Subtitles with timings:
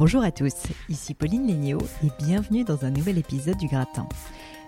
[0.00, 0.54] Bonjour à tous,
[0.88, 4.08] ici Pauline Léniaud et bienvenue dans un nouvel épisode du Gratin.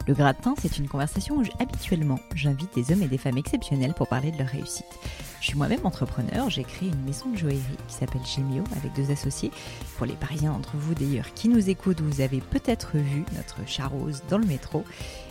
[0.06, 4.08] Le gratin, c'est une conversation où habituellement j'invite des hommes et des femmes exceptionnels pour
[4.08, 4.84] parler de leur réussite.
[5.41, 9.10] Je suis moi-même entrepreneur, j'ai créé une maison de joaillerie qui s'appelle Gemio avec deux
[9.10, 9.50] associés.
[9.97, 14.22] Pour les Parisiens d'entre vous d'ailleurs qui nous écoutent, vous avez peut-être vu notre charose
[14.28, 14.84] dans le métro.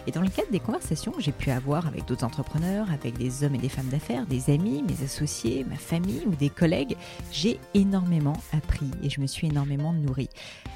[0.08, 3.44] Et dans le cadre des conversations que j'ai pu avoir avec d'autres entrepreneurs, avec des
[3.44, 6.96] hommes et des femmes d'affaires, des amis, mes associés, ma famille ou des collègues,
[7.32, 10.30] j'ai énormément appris et je me suis énormément nourrie.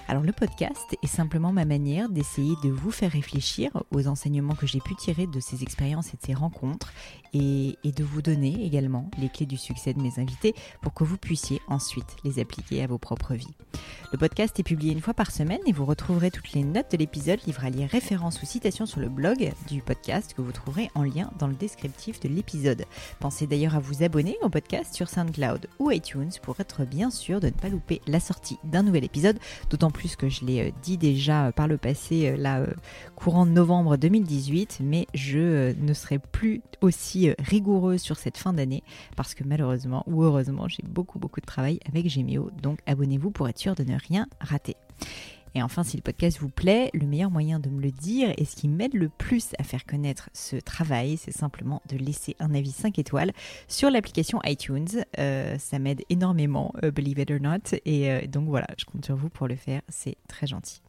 [0.08, 4.68] Alors le podcast est simplement ma manière d'essayer de vous faire réfléchir aux enseignements que
[4.68, 6.94] j'ai pu tirer de ces expériences et de ces rencontres
[7.34, 11.18] et, de vous donner également les clés du succès de mes invités pour que vous
[11.18, 13.56] puissiez ensuite les appliquer à vos propres vies.
[14.12, 16.98] Le podcast est publié une fois par semaine et vous retrouverez toutes les notes de
[16.98, 20.92] l'épisode, livres à lire, références ou citations sur le blog du podcast que vous trouverez
[20.94, 22.84] en lien dans le descriptif de l'épisode.
[23.22, 27.40] Pensez d'ailleurs à vous abonner au podcast sur SoundCloud ou iTunes pour être bien sûr
[27.40, 29.40] de ne pas louper la sortie d'un nouvel épisode,
[29.70, 32.66] d'autant plus que je l'ai euh, dit déjà euh, par le passé, euh, là,
[33.16, 38.84] courant novembre 2018, mais je ne serai plus aussi rigoureuse sur cette fin d'année
[39.16, 43.48] parce que malheureusement ou heureusement, j'ai beaucoup beaucoup de travail avec Gemio, donc abonnez-vous pour
[43.48, 44.76] être sûr de ne rien rater.
[45.56, 48.44] Et enfin, si le podcast vous plaît, le meilleur moyen de me le dire et
[48.44, 52.54] ce qui m'aide le plus à faire connaître ce travail, c'est simplement de laisser un
[52.54, 53.32] avis 5 étoiles
[53.70, 55.06] sur l'application iTunes.
[55.18, 57.78] Euh, ça m'aide énormément, euh, believe it or not.
[57.86, 59.82] Et euh, donc voilà, je compte sur vous pour le faire.
[59.88, 60.82] C'est très gentil.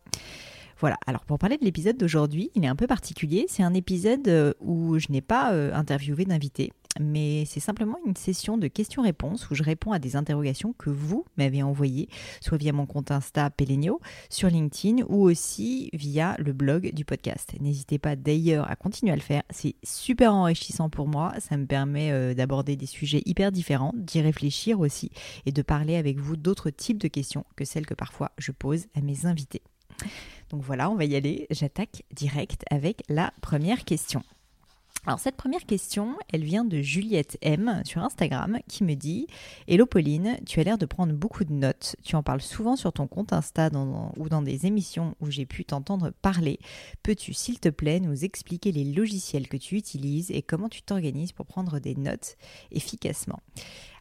[0.80, 3.46] Voilà, alors pour parler de l'épisode d'aujourd'hui, il est un peu particulier.
[3.48, 8.68] C'est un épisode où je n'ai pas interviewé d'invité mais c'est simplement une session de
[8.68, 12.08] questions-réponses où je réponds à des interrogations que vous m'avez envoyées,
[12.40, 17.54] soit via mon compte Insta Pelenio, sur LinkedIn ou aussi via le blog du podcast.
[17.60, 21.66] N'hésitez pas d'ailleurs à continuer à le faire, c'est super enrichissant pour moi, ça me
[21.66, 25.10] permet euh, d'aborder des sujets hyper différents, d'y réfléchir aussi
[25.44, 28.86] et de parler avec vous d'autres types de questions que celles que parfois je pose
[28.94, 29.62] à mes invités.
[30.50, 34.22] Donc voilà, on va y aller, j'attaque direct avec la première question.
[35.06, 39.28] Alors cette première question, elle vient de Juliette M sur Instagram qui me dit
[39.68, 41.94] Hello Pauline, tu as l'air de prendre beaucoup de notes.
[42.02, 43.70] Tu en parles souvent sur ton compte Insta
[44.16, 46.58] ou dans des émissions où j'ai pu t'entendre parler.
[47.04, 51.30] Peux-tu s'il te plaît nous expliquer les logiciels que tu utilises et comment tu t'organises
[51.30, 52.36] pour prendre des notes
[52.72, 53.38] efficacement?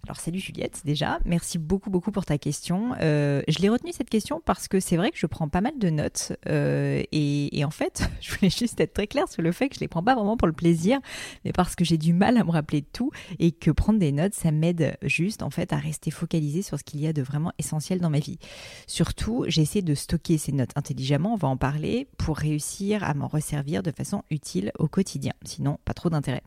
[0.08, 2.94] Alors salut Juliette déjà, merci beaucoup beaucoup pour ta question.
[3.02, 5.80] Euh, je l'ai retenue cette question parce que c'est vrai que je prends pas mal
[5.80, 9.68] de notes euh, et, en fait je voulais juste être très claire sur le fait
[9.68, 11.00] que je les prends pas vraiment pour le plaisir,
[11.44, 14.12] mais parce que j'ai du mal à me rappeler de tout et que prendre des
[14.12, 17.24] notes ça m'aide juste en fait à rester focalisé sur ce qu'il y a de
[17.24, 18.38] vraiment essentiel dans ma vie.
[18.86, 23.16] Surtout j'ai essayé de stocker ces notes intelligemment, on va en parler, pour réussir à
[23.16, 25.34] m'en resservir de façon utile au quotidien.
[25.44, 26.44] Sinon pas trop d'intérêt.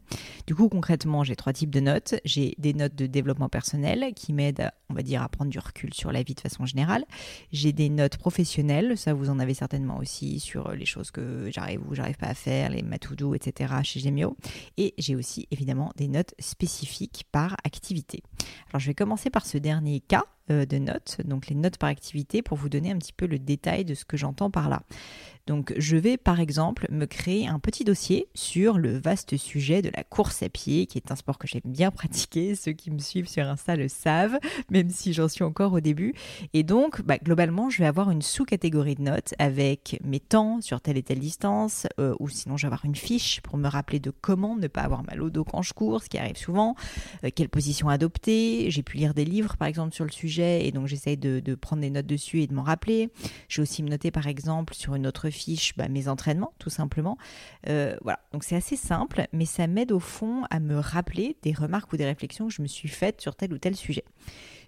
[0.47, 2.15] Du coup concrètement j'ai trois types de notes.
[2.25, 5.93] J'ai des notes de développement personnel qui m'aide, on va dire, à prendre du recul
[5.95, 7.05] sur la vie de façon générale.
[7.53, 11.81] J'ai des notes professionnelles, ça vous en avez certainement aussi sur les choses que j'arrive
[11.89, 13.75] ou j'arrive pas à faire, les matoudou, etc.
[13.83, 14.37] chez Gemio.
[14.77, 18.23] Et j'ai aussi évidemment des notes spécifiques par activité.
[18.71, 22.43] Alors je vais commencer par ce dernier cas de notes, donc les notes par activité,
[22.43, 24.83] pour vous donner un petit peu le détail de ce que j'entends par là.
[25.49, 29.91] Donc je vais par exemple me créer un petit dossier sur le vaste sujet de
[29.97, 32.55] la course à pied, qui est un sport que j'aime bien pratiquer.
[32.55, 34.39] Ceux qui me suivent sur Insta le savent,
[34.71, 36.13] même si j'en suis encore au début.
[36.53, 40.83] Et donc bah, globalement, je vais avoir une sous-catégorie de notes avec mes temps sur
[40.83, 44.01] telle et telle distance, euh, ou sinon je vais avoir une fiche pour me rappeler
[44.01, 46.75] de comment ne pas avoir mal au dos quand je cours, ce qui arrive souvent,
[47.25, 48.71] euh, quelle position adopter.
[48.71, 51.83] J'ai pu lire des livres par exemple sur le sujet et donc j'essaye de, prendre
[51.83, 53.11] des notes dessus et de m'en rappeler.
[53.49, 56.71] Je vais aussi me noter par exemple sur une autre fiche bah, mes entraînements tout
[56.71, 57.19] simplement.
[57.69, 61.53] Euh, voilà, donc c'est assez simple, mais ça m'aide au fond à me rappeler des
[61.53, 64.05] remarques ou des réflexions que je me suis faites sur tel ou tel sujet.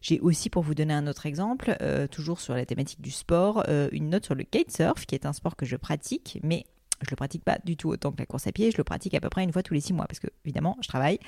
[0.02, 3.64] J'ai aussi, pour vous donner un autre exemple, euh, toujours sur la thématique du sport,
[3.92, 6.64] une note sur le kitesurf, qui est un sport que je pratique, mais
[7.02, 8.70] je le pratique pas du tout autant que la course à pied.
[8.70, 10.76] Je le pratique à peu près une fois tous les six mois parce que évidemment
[10.82, 11.18] je travaille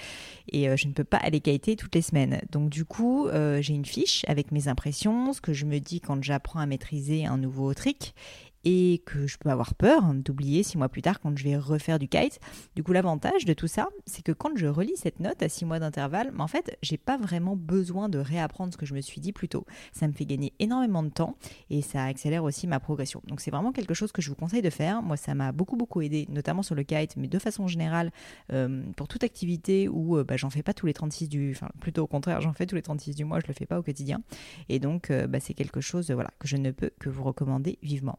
[0.50, 2.40] et euh, je ne peux pas aller kiter toutes les semaines.
[2.50, 6.00] Donc du coup, euh, j'ai une fiche avec mes impressions, ce que je me dis
[6.00, 8.14] quand j'apprends à maîtriser un nouveau trick
[8.64, 11.98] et que je peux avoir peur d'oublier six mois plus tard quand je vais refaire
[11.98, 12.40] du kite.
[12.76, 15.64] Du coup, l'avantage de tout ça, c'est que quand je relis cette note à six
[15.64, 19.20] mois d'intervalle, en fait, j'ai pas vraiment besoin de réapprendre ce que je me suis
[19.20, 19.64] dit plus tôt.
[19.92, 21.36] Ça me fait gagner énormément de temps
[21.70, 23.22] et ça accélère aussi ma progression.
[23.26, 25.02] Donc, c'est vraiment quelque chose que je vous conseille de faire.
[25.02, 28.12] Moi, ça m'a beaucoup, beaucoup aidé, notamment sur le kite, mais de façon générale,
[28.52, 31.52] euh, pour toute activité où euh, bah, j'en fais pas tous les 36 du.
[31.52, 33.78] Enfin, plutôt au contraire, j'en fais tous les 36 du mois, je le fais pas
[33.78, 34.22] au quotidien.
[34.68, 38.18] Et donc, euh, bah, c'est quelque chose que je ne peux que vous recommander vivement.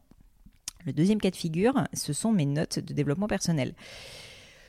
[0.84, 3.74] Le deuxième cas de figure, ce sont mes notes de développement personnel.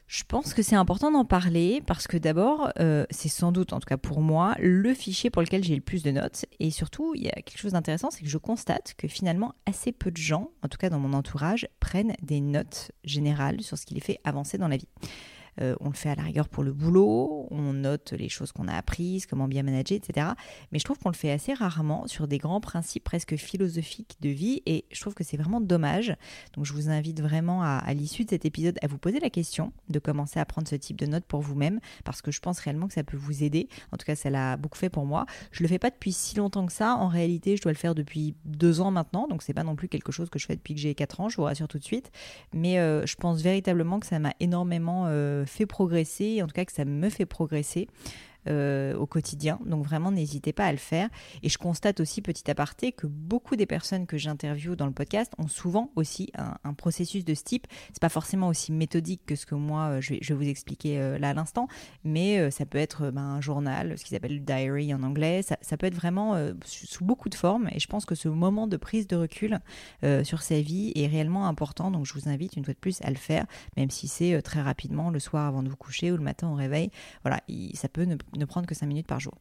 [0.08, 3.80] Je pense que c'est important d'en parler parce que d'abord, euh, c'est sans doute, en
[3.80, 6.46] tout cas pour moi, le fichier pour lequel j'ai le plus de notes.
[6.60, 9.92] Et surtout, il y a quelque chose d'intéressant, c'est que je constate que finalement, assez
[9.92, 13.86] peu de gens, en tout cas dans mon entourage, prennent des notes générales sur ce
[13.86, 14.88] qui les fait avancer dans la vie.
[15.62, 18.68] Euh, on le fait à la rigueur pour le boulot, on note les choses qu'on
[18.68, 20.28] a apprises, comment bien manager, etc.
[20.72, 24.30] Mais je trouve qu'on le fait assez rarement sur des grands principes presque philosophiques de
[24.30, 26.16] vie et je trouve que c'est vraiment dommage.
[26.54, 29.72] Donc je vous invite vraiment à, l'issue de cet épisode à vous poser la question
[29.90, 32.88] de commencer à prendre ce type de notes pour vous-même parce que je pense réellement
[32.88, 33.70] que ça peut vous aider.
[33.92, 35.26] En tout cas, ça l'a beaucoup fait pour moi.
[35.52, 36.96] Je le fais pas depuis si longtemps que ça.
[36.96, 39.88] En réalité, je dois le faire depuis deux ans maintenant, donc c'est pas non plus
[39.88, 41.30] quelque chose que je fais depuis que j'ai quatre ans.
[41.30, 42.12] Je vous rassure tout de suite.
[42.54, 46.66] Mais euh, je pense véritablement que ça m'a énormément euh, fait progresser, en tout cas
[46.66, 47.88] que ça me fait progresser.
[48.48, 49.60] Euh, au quotidien.
[49.66, 51.10] Donc vraiment, n'hésitez pas à le faire.
[51.42, 55.34] Et je constate aussi, petit aparté, que beaucoup des personnes que j'interviewe dans le podcast
[55.40, 57.66] ont souvent aussi un, processus de ce type.
[57.92, 61.18] C'est pas forcément aussi méthodique que ce que moi, euh, je vais, vous expliquer euh,
[61.18, 61.68] là à l'instant,
[62.04, 65.42] mais ça peut être ben, un journal, ce qu'ils appellent le diary en anglais.
[65.42, 67.68] Ça, peut être vraiment sous beaucoup de formes.
[67.72, 69.60] Et je pense que ce moment de prise de recul
[70.24, 71.90] sur sa vie est réellement important.
[71.90, 73.46] Donc je vous invite une fois de plus à le faire,
[73.76, 76.56] même si c'est très rapidement le soir avant de vous coucher ou le matin au
[76.56, 76.92] réveil.
[77.24, 77.42] Voilà,
[77.74, 79.34] ça peut ne, ne prendre que 5 minutes par jour.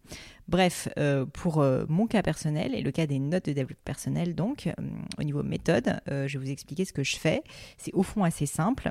[0.49, 4.35] Bref, euh, pour euh, mon cas personnel et le cas des notes de développement personnel,
[4.35, 4.73] donc, euh,
[5.19, 7.43] au niveau méthode, je vais vous expliquer ce que je fais.
[7.79, 8.91] C'est au fond assez simple.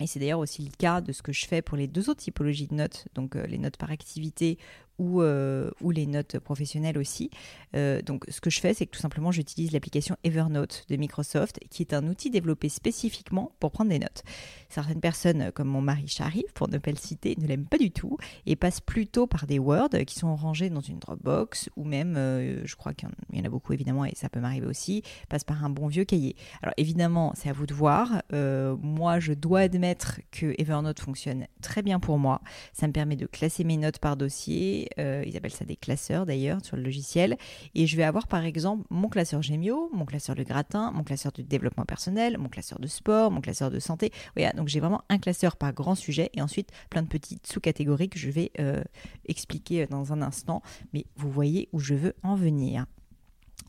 [0.00, 2.22] Et c'est d'ailleurs aussi le cas de ce que je fais pour les deux autres
[2.22, 4.58] typologies de notes, donc les notes par activité
[5.00, 7.30] ou, euh, ou les notes professionnelles aussi.
[7.74, 11.58] Euh, donc ce que je fais, c'est que tout simplement j'utilise l'application Evernote de Microsoft,
[11.70, 14.22] qui est un outil développé spécifiquement pour prendre des notes.
[14.68, 17.90] Certaines personnes, comme mon mari Charif, pour ne pas le citer, ne l'aiment pas du
[17.90, 22.16] tout et passent plutôt par des Word qui sont rangés dans une Dropbox ou même,
[22.18, 25.44] euh, je crois qu'il y en a beaucoup évidemment et ça peut m'arriver aussi, passent
[25.44, 26.36] par un bon vieux cahier.
[26.62, 28.22] Alors évidemment, c'est à vous de voir.
[28.30, 32.42] moi, je dois admettre que Evernote fonctionne très bien pour moi.
[32.74, 36.26] Ça me permet de classer mes notes par dossier, euh, ils appellent ça des classeurs
[36.26, 37.36] d'ailleurs sur le logiciel.
[37.74, 41.32] Et je vais avoir par exemple mon classeur Gémio, mon classeur de gratin, mon classeur
[41.32, 44.12] de développement personnel, mon classeur de sport, mon classeur de santé.
[44.36, 48.08] Voilà, donc j'ai vraiment un classeur par grand sujet et ensuite plein de petites sous-catégories
[48.08, 48.82] que je vais euh,
[49.26, 50.62] expliquer dans un instant.
[50.92, 52.86] Mais vous voyez où je veux en venir.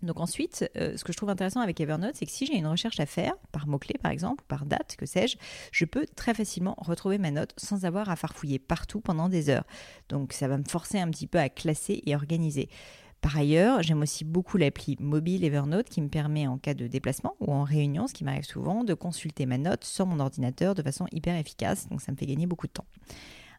[0.04, 2.68] Donc ensuite, euh, ce que je trouve intéressant avec Evernote, c'est que si j'ai une
[2.68, 5.38] recherche à faire, par mot-clé par exemple, par date, que sais-je,
[5.72, 9.66] je peux très facilement retrouver ma note sans avoir à farfouiller partout pendant des heures.
[10.10, 12.70] Donc ça va me forcer un petit peu à classer et organiser.
[13.22, 17.36] Par ailleurs, j'aime aussi beaucoup l'appli mobile Evernote qui me permet en cas de déplacement
[17.40, 20.82] ou en réunion, ce qui m'arrive souvent, de consulter ma note sur mon ordinateur de
[20.82, 21.88] façon hyper efficace.
[21.90, 22.88] Donc ça me fait gagner beaucoup de temps.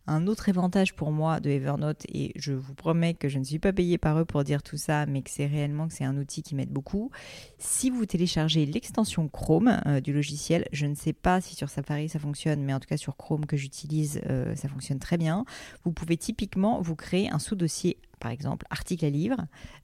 [0.07, 3.61] Un autre avantage pour moi de Evernote, et je vous promets que je ne suis
[3.61, 6.17] pas payée par eux pour dire tout ça, mais que c'est réellement que c'est un
[6.17, 7.11] outil qui m'aide beaucoup.
[7.59, 12.09] Si vous téléchargez l'extension Chrome euh, du logiciel, je ne sais pas si sur Safari
[12.09, 15.45] ça fonctionne, mais en tout cas sur Chrome que j'utilise, euh, ça fonctionne très bien.
[15.85, 19.37] Vous pouvez typiquement vous créer un sous-dossier par exemple article à livre,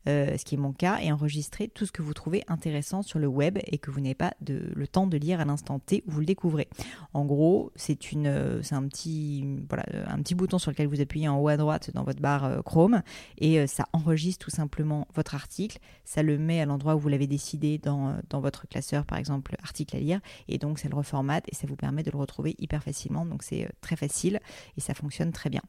[0.09, 3.19] euh, ce qui est mon cas, et enregistrer tout ce que vous trouvez intéressant sur
[3.19, 6.13] le web et que vous n'avez pas le temps de lire à l'instant T où
[6.13, 6.69] vous le découvrez.
[7.15, 9.45] En gros, c'est euh, c'est un petit,
[10.37, 13.03] bouton sur lequel vous appuyez en haut à droite dans votre barre euh, Chrome
[13.39, 17.27] et ça enregistre tout simplement votre article, ça le met à l'endroit où vous l'avez
[17.27, 21.57] décidé dans votre classeur, par exemple article à lire, et donc ça le reformate et
[21.57, 23.27] ça vous permet de le retrouver hyper facilement.
[23.27, 24.39] Donc c'est très facile
[24.77, 25.63] et ça fonctionne très bien.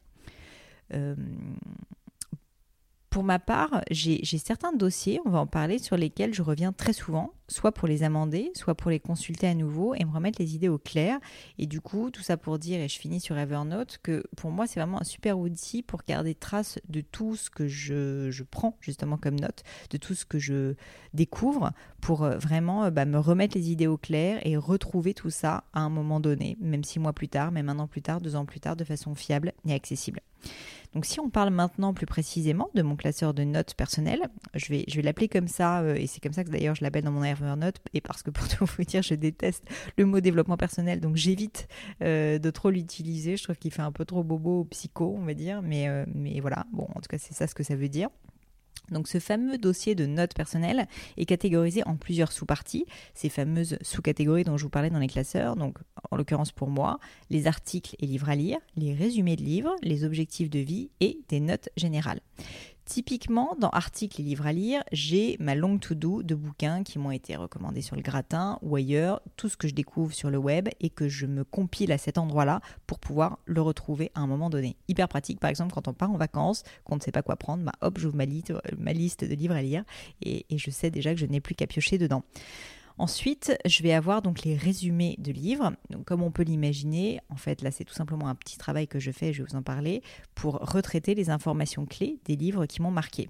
[3.10, 6.94] Pour ma part, j'ai certains dossiers, on va en parler, sur lesquels je reviens très
[6.94, 10.54] souvent, soit pour les amender, soit pour les consulter à nouveau et me remettre les
[10.54, 11.20] idées au clair.
[11.58, 14.68] Et du coup, tout ça pour dire, et je finis sur Evernote, que pour moi,
[14.68, 19.18] c'est vraiment un super outil pour garder trace de tout ce que je, prends justement
[19.18, 20.76] comme note, de tout ce que je
[21.16, 25.32] découvre, pour euh, vraiment euh, bah, me remettre les idées au clair et retrouver tout
[25.32, 28.22] ça à un moment donné, même six mois plus tard, même un an plus tard,
[28.22, 30.22] deux ans plus tard, de façon fiable et accessible.
[30.94, 34.24] Donc si on parle maintenant plus précisément de mon classeur de notes personnelles,
[34.56, 37.12] je vais, l'appeler comme ça, euh, et c'est comme ça que d'ailleurs je l'appelle dans
[37.12, 39.64] mon Evernote, et parce que pour tout vous dire, je déteste
[39.98, 41.68] le mot développement personnel, donc j'évite
[42.02, 45.36] euh, de trop l'utiliser, je trouve qu'il fait un peu trop bobo psycho, on va
[45.36, 47.90] dire, mais, euh, mais voilà, bon, en tout cas c'est ça ce que ça veut
[47.90, 48.10] dire.
[48.92, 54.44] Donc ce fameux dossier de notes personnelles est catégorisé en plusieurs sous-parties, ces fameuses sous-catégories
[54.44, 55.78] dont je vous parlais dans les classeurs, donc
[56.12, 60.04] en l'occurrence pour moi, les articles et livres à lire, les résumés de livres, les
[60.04, 62.22] objectifs de vie et des notes générales.
[62.90, 67.12] Typiquement, dans articles et livres à lire, j'ai ma longue to-do de bouquins qui m'ont
[67.12, 70.70] été recommandés sur le gratin ou ailleurs, tout ce que je découvre sur le web
[70.80, 74.50] et que je me compile à cet endroit-là pour pouvoir le retrouver à un moment
[74.50, 74.76] donné.
[74.88, 77.64] Hyper pratique, par exemple, quand on part en vacances, qu'on ne sait pas quoi prendre,
[77.64, 78.26] bah hop, j'ouvre ma,
[78.80, 79.84] ma liste de livres à lire
[80.24, 82.24] et je sais déjà que je n'ai plus qu'à piocher dedans.
[83.00, 85.72] Ensuite, je vais avoir donc les résumés de livres.
[86.06, 89.12] Comme on peut l'imaginer, en fait, là, c'est tout simplement un petit travail que je
[89.12, 90.04] fais, je vais vous en parler,
[90.36, 93.30] pour retraiter les informations clés des livres qui m'ont marqué.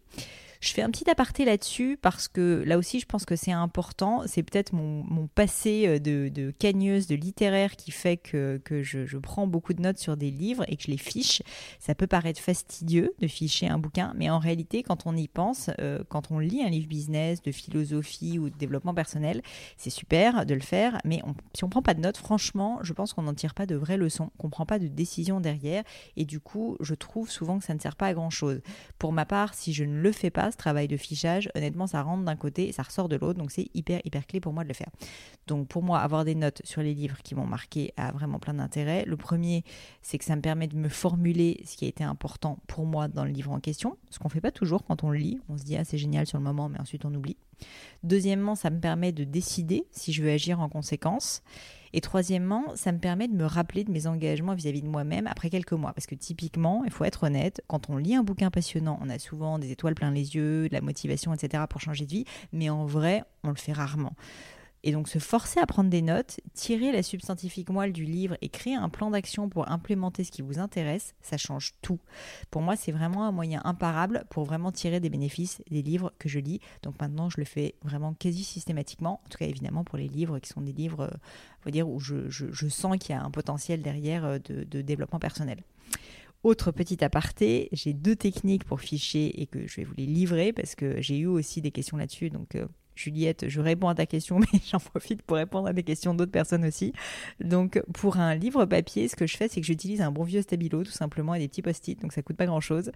[0.59, 4.23] Je fais un petit aparté là-dessus parce que là aussi, je pense que c'est important.
[4.25, 9.17] C'est peut-être mon, passé euh, de, de, cagneuse, de littéraire qui fait que, que je,
[9.17, 11.41] prends beaucoup de notes sur des livres et que je les fiche.
[11.79, 15.69] Ça peut paraître fastidieux de ficher un bouquin, mais en réalité, quand on y pense,
[15.79, 19.41] euh, quand on lit un livre business, de philosophie ou de développement personnel,
[19.77, 20.97] c'est super de le faire.
[21.05, 21.21] Mais
[21.53, 23.97] si on prend pas de notes, franchement, je pense qu'on n'en tire pas de vraies
[23.97, 25.83] leçons, qu'on prend pas de décision derrière.
[26.17, 28.59] Et du coup, je trouve souvent que ça ne sert pas à grand-chose.
[28.97, 32.01] Pour ma part, si je ne le fais pas, ce travail de fichage, honnêtement, ça
[32.01, 33.39] rentre d'un côté et ça ressort de l'autre.
[33.39, 34.89] Donc c'est hyper, hyper clé pour moi de le faire.
[35.47, 38.53] Donc pour moi, avoir des notes sur les livres qui m'ont marqué a vraiment plein
[38.53, 39.05] d'intérêt.
[39.05, 39.63] Le premier,
[40.01, 43.07] c'est que ça me permet de me formuler ce qui a été important pour moi
[43.07, 43.97] dans le livre en question.
[44.09, 45.39] Ce qu'on fait pas toujours quand on le lit.
[45.49, 47.37] On se dit, ah, c'est génial sur le moment, mais ensuite on oublie.
[48.03, 51.41] Deuxièmement, ça me permet de décider si je veux agir en conséquence.
[51.93, 55.49] Et troisièmement, ça me permet de me rappeler de mes engagements vis-à-vis de moi-même après
[55.49, 55.93] quelques mois.
[55.93, 59.19] Parce que typiquement, il faut être honnête, quand on lit un bouquin passionnant, on a
[59.19, 61.63] souvent des étoiles plein les yeux, de la motivation, etc.
[61.69, 64.13] pour changer de vie, mais en vrai, on le fait rarement.
[64.83, 68.49] Et donc se forcer à prendre des notes, tirer la substantifique moelle du livre et
[68.49, 71.99] créer un plan d'action pour implémenter ce qui vous intéresse, ça change tout.
[72.49, 76.29] Pour moi, c'est vraiment un moyen imparable pour vraiment tirer des bénéfices des livres que
[76.29, 76.61] je lis.
[76.83, 79.21] Donc maintenant, je le fais vraiment quasi systématiquement.
[79.25, 81.11] En tout cas, évidemment, pour les livres qui sont des livres,
[81.67, 82.29] euh, dire, où je,
[82.69, 85.61] sens qu'il y a un potentiel derrière euh, de, développement personnel.
[86.43, 90.53] Autre petit aparté, j'ai deux techniques pour ficher et que je vais vous les livrer
[90.53, 92.29] parce que j'ai eu aussi des questions là-dessus.
[92.29, 92.65] Donc, euh,
[92.99, 96.31] Juliette, je réponds à ta question, mais j'en profite pour répondre à des questions d'autres
[96.31, 96.91] personnes aussi.
[97.39, 100.41] Donc, pour un livre papier, ce que je fais, c'est que j'utilise un bon vieux
[100.41, 102.91] stabilo, tout simplement, et des petits post-it, donc ça coûte pas grand-chose.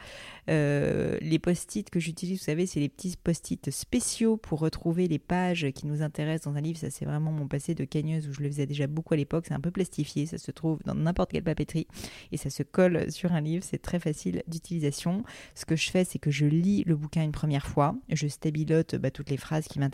[0.50, 5.20] Euh, les post-it que j'utilise, vous savez, c'est les petits post-it spéciaux pour retrouver les
[5.20, 6.78] pages qui nous intéressent dans un livre.
[6.78, 9.46] Ça, c'est vraiment mon passé de cagneuse où je le faisais déjà beaucoup à l'époque.
[9.48, 11.88] C'est un peu plastifié, ça se trouve dans n'importe quelle papeterie
[12.32, 13.64] et ça se colle sur un livre.
[13.64, 15.24] C'est très facile d'utilisation.
[15.56, 18.96] Ce que je fais, c'est que je lis le bouquin une première fois, je stabilote
[18.96, 19.93] bah, toutes les phrases qui m'intéressent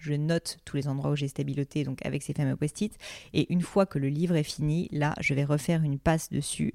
[0.00, 2.96] je note tous les endroits où j'ai stabiloté, donc avec ces fameux post-it.
[3.32, 6.72] Et une fois que le livre est fini, là, je vais refaire une passe dessus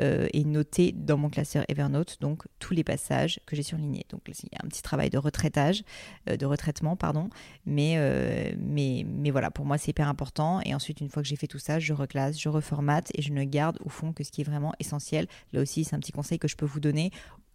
[0.00, 4.04] euh, et noter dans mon classeur Evernote donc tous les passages que j'ai surlignés.
[4.10, 5.84] Donc il y a un petit travail de retraitage,
[6.28, 7.28] euh, de retraitement, pardon.
[7.66, 10.60] Mais, euh, mais, mais voilà, pour moi, c'est hyper important.
[10.64, 13.32] Et ensuite, une fois que j'ai fait tout ça, je reclasse, je reformate et je
[13.32, 15.26] ne garde au fond que ce qui est vraiment essentiel.
[15.52, 17.10] Là aussi, c'est un petit conseil que je peux vous donner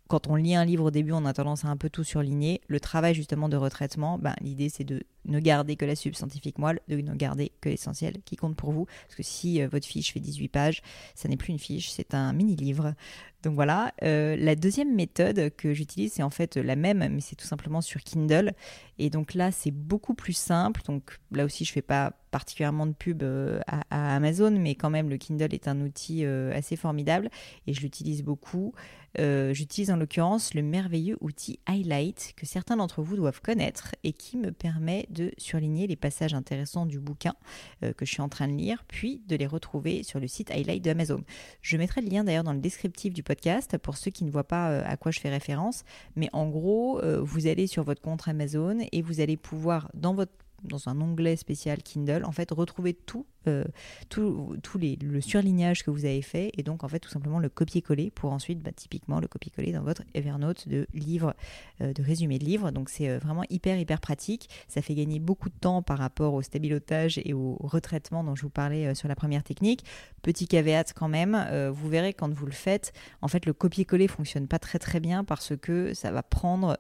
[0.08, 2.62] quand on lit un livre au début, on a tendance à un peu tout surligner.
[2.68, 6.80] Le travail justement de retraitement, ben, l'idée c'est de ne garder que la substantifique moelle,
[6.88, 8.86] de ne garder que l'essentiel qui compte pour vous.
[8.86, 10.82] Parce que si euh, votre fiche fait 18 pages,
[11.16, 12.94] ça n'est plus une fiche, c'est un mini-livre.
[13.44, 17.36] Donc voilà, euh, la deuxième méthode que j'utilise, c'est en fait la même, mais c'est
[17.36, 18.54] tout simplement sur Kindle.
[18.98, 20.82] Et donc là, c'est beaucoup plus simple.
[20.86, 25.10] Donc là aussi, je fais pas particulièrement de pub euh, à, Amazon, mais quand même,
[25.10, 27.30] le Kindle est un outil assez formidable
[27.68, 28.74] et je l'utilise beaucoup.
[29.18, 34.38] J'utilise en l'occurrence le merveilleux outil Highlight que certains d'entre vous doivent connaître et qui
[34.38, 37.34] me permet de surligner les passages intéressants du bouquin
[37.84, 40.52] euh, que je suis en train de lire, puis de les retrouver sur le site
[40.52, 41.24] Highlight de Amazon.
[41.62, 44.48] Je mettrai le lien d'ailleurs dans le descriptif du podcast pour ceux qui ne voient
[44.48, 45.84] pas euh, à quoi je fais référence.
[46.16, 50.14] Mais en gros, euh, vous allez sur votre compte Amazon et vous allez pouvoir, dans
[50.14, 50.32] votre
[50.64, 53.64] dans un onglet spécial Kindle, en fait, retrouver tout, euh,
[54.18, 58.32] le surlignage que vous avez fait et donc en fait tout simplement le copier-coller pour
[58.32, 61.34] ensuite bah, typiquement le copier-coller dans votre Evernote de livres,
[61.82, 62.72] euh, de résumé de livres.
[62.72, 64.50] Donc c'est euh, vraiment hyper hyper pratique.
[64.68, 68.42] Ça fait gagner beaucoup de temps par rapport au stabilotage et au retraitement dont je
[68.42, 69.86] vous parlais sur la première technique.
[70.22, 71.38] Petit caveat quand même,
[71.72, 75.24] vous verrez quand vous le faites, en fait le copier-coller fonctionne pas très très bien
[75.24, 76.78] parce que ça va prendre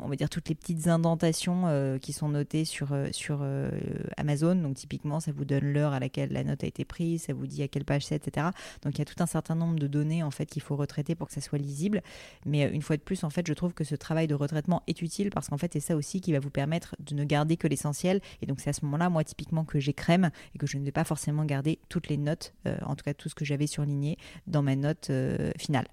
[0.00, 3.70] on va dire toutes les petites indentations euh, qui sont notées sur, euh, euh,
[4.16, 4.54] Amazon.
[4.54, 7.46] Donc typiquement, ça vous donne l'heure à laquelle la note a été prise, ça vous
[7.46, 8.48] dit à quelle page c'est, etc.
[8.82, 11.14] Donc il y a tout un certain nombre de données en fait qu'il faut retraiter
[11.14, 12.02] pour que ça soit lisible.
[12.46, 15.02] Mais une fois de plus, en fait, je trouve que ce travail de retraitement est
[15.02, 17.68] utile parce qu'en fait, c'est ça aussi qui va vous permettre de ne garder que
[17.68, 18.20] l'essentiel.
[18.42, 20.92] Et donc c'est à ce moment-là, moi typiquement, que j'écrème et que je ne vais
[20.92, 24.16] pas forcément garder toutes les notes, en tout cas tout ce que j'avais surligné
[24.46, 25.10] dans ma note
[25.58, 25.86] finale.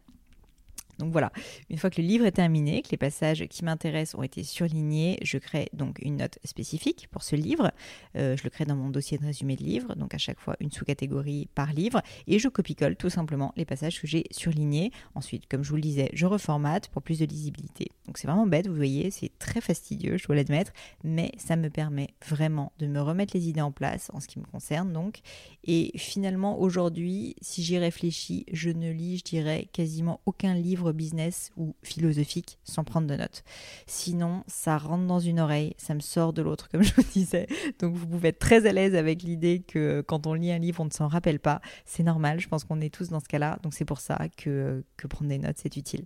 [0.99, 1.31] Donc voilà,
[1.69, 5.17] une fois que le livre est terminé, que les passages qui m'intéressent ont été surlignés,
[5.21, 7.71] je crée donc une note spécifique pour ce livre.
[8.15, 10.55] Euh, je le crée dans mon dossier de résumé de livre, donc à chaque fois
[10.59, 14.91] une sous-catégorie par livre, et je copie-colle tout simplement les passages que j'ai surlignés.
[15.15, 17.91] Ensuite, comme je vous le disais, je reformate pour plus de lisibilité.
[18.05, 20.71] Donc c'est vraiment bête, vous voyez, c'est très fastidieux, je dois l'admettre,
[21.03, 24.39] mais ça me permet vraiment de me remettre les idées en place en ce qui
[24.39, 25.19] me concerne donc.
[25.65, 31.51] Et finalement, aujourd'hui, si j'y réfléchis, je ne lis, je dirais, quasiment aucun livre business
[31.57, 33.43] ou philosophique sans prendre de notes.
[33.87, 37.47] Sinon, ça rentre dans une oreille, ça me sort de l'autre, comme je vous disais.
[37.79, 40.81] Donc vous pouvez être très à l'aise avec l'idée que quand on lit un livre,
[40.81, 41.61] on ne s'en rappelle pas.
[41.85, 43.59] C'est normal, je pense qu'on est tous dans ce cas-là.
[43.63, 46.05] Donc c'est pour ça que, que prendre des notes, c'est utile.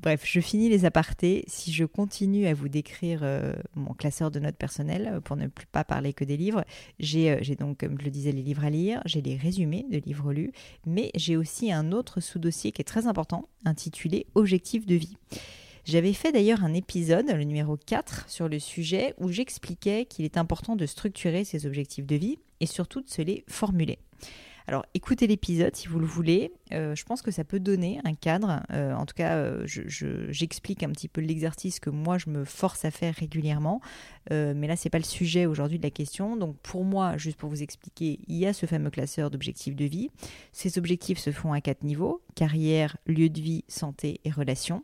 [0.00, 1.44] Bref, je finis les apartés.
[1.46, 5.66] Si je continue à vous décrire euh, mon classeur de notes personnelles, pour ne plus
[5.66, 6.64] pas parler que des livres,
[7.00, 9.98] euh, j'ai donc, comme je le disais, les livres à lire, j'ai les résumés de
[9.98, 10.52] livres lus,
[10.86, 15.16] mais j'ai aussi un autre sous-dossier qui est très important, intitulé objectifs de vie.
[15.84, 20.36] J'avais fait d'ailleurs un épisode, le numéro 4, sur le sujet où j'expliquais qu'il est
[20.36, 23.98] important de structurer ses objectifs de vie et surtout de se les formuler.
[24.68, 26.52] Alors écoutez l'épisode si vous le voulez.
[26.72, 28.62] Euh, je pense que ça peut donner un cadre.
[28.72, 32.84] Euh, en tout cas, euh, j'explique un petit peu l'exercice que moi je me force
[32.84, 33.80] à faire régulièrement.
[34.30, 36.36] mais là, c'est pas le sujet aujourd'hui de la question.
[36.36, 39.84] Donc pour moi, juste pour vous expliquer, il y a ce fameux classeur d'objectifs de
[39.84, 40.10] vie.
[40.52, 44.82] Ces objectifs se font à quatre niveaux carrière, lieu de vie, santé et relations.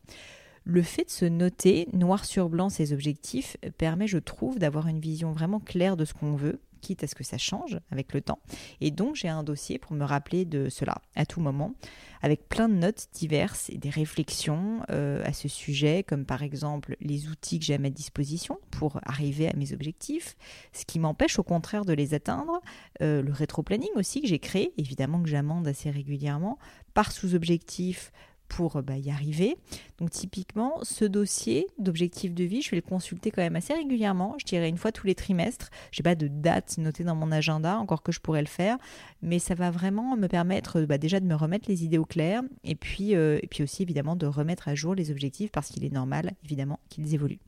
[0.65, 5.01] Le fait de se noter noir sur blanc ces objectifs permet, je trouve, d'avoir une
[5.01, 8.21] vision vraiment claire de ce qu'on veut quitte à ce que ça change avec le
[8.21, 8.39] temps.
[8.81, 11.75] Et donc j'ai un dossier pour me rappeler de cela à tout moment,
[12.23, 16.97] avec plein de notes diverses et des réflexions euh, à ce sujet, comme par exemple
[17.01, 20.37] les outils que j'ai à ma disposition pour arriver à mes objectifs,
[20.73, 22.61] ce qui m'empêche au contraire de les atteindre,
[23.03, 26.59] euh, le rétro-planning aussi que j'ai créé, évidemment que j'amende assez régulièrement,
[26.95, 28.13] par sous-objectif,
[28.49, 29.57] pour bah, y arriver.
[29.99, 34.37] Donc typiquement, ce dossier d'objectif de vie, je vais le consulter quand même assez régulièrement,
[34.39, 35.71] je dirais une fois tous les trimestres.
[35.93, 38.79] Je n'ai pas de date notée dans mon agenda, encore que je pourrais le faire,
[39.23, 42.43] mais ça va vraiment me permettre bah, déjà de me remettre les idées au clair
[42.43, 46.33] euh, et puis aussi évidemment de remettre à jour les objectifs parce qu'il est normal
[46.45, 47.41] évidemment qu'ils évoluent.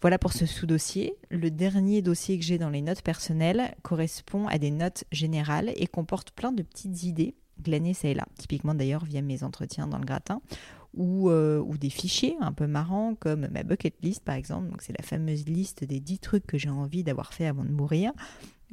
[0.00, 1.14] Voilà pour ce sous-dossier.
[1.28, 5.86] Le dernier dossier que j'ai dans les notes personnelles correspond à des notes générales et
[5.86, 9.98] comporte plein de petites idées glaner ça et là, typiquement d'ailleurs via mes entretiens dans
[9.98, 10.40] le gratin,
[10.94, 14.96] ou, euh, ou, des fichiers un peu marrants comme ma bucket list par exemple, c'est
[14.96, 18.12] la fameuse liste des 10 trucs que j'ai envie d'avoir fait avant de mourir,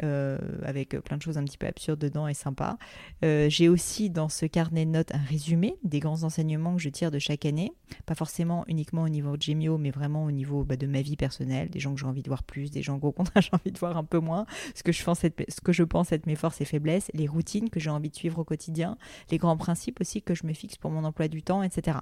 [0.03, 2.77] euh, avec plein de choses un petit peu absurdes dedans et sympas.
[3.23, 6.89] Euh, j'ai aussi dans ce carnet de notes un résumé des grands enseignements que je
[6.89, 7.71] tire de chaque année,
[8.05, 11.17] pas forcément uniquement au niveau de Gemio, mais vraiment au niveau bah, de ma vie
[11.17, 13.71] personnelle, des gens que j'ai envie de voir plus, des gens qu'au contraire j'ai envie
[13.71, 16.25] de voir un peu moins, ce que, je pense être, ce que je pense être
[16.25, 18.97] mes forces et faiblesses, les routines que j'ai envie de suivre au quotidien,
[19.31, 21.97] les grands principes aussi que je me fixe pour mon emploi du temps, etc.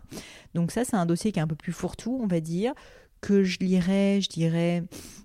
[0.54, 2.74] Donc ça c'est un dossier qui est un peu plus fourre-tout, on va dire
[3.26, 4.84] que je lirais, je dirais,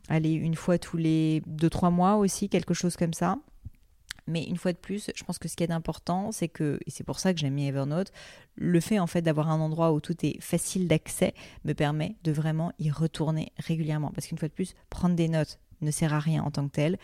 [0.09, 3.37] allez, une fois tous les 2-3 mois aussi, quelque chose comme ça.
[4.27, 6.91] Mais une fois de plus, je pense que ce qui est important, c'est que, et
[6.91, 8.11] c'est pour ça que j'aime mis Evernote,
[8.55, 11.35] le fait en fait d'avoir un endroit où tout est facile d'accès
[11.65, 14.13] me permet de vraiment y retourner régulièrement.
[14.15, 16.73] Parce qu'une fois de plus, prendre des notes ne sert à rien en tant que
[16.73, 16.99] tel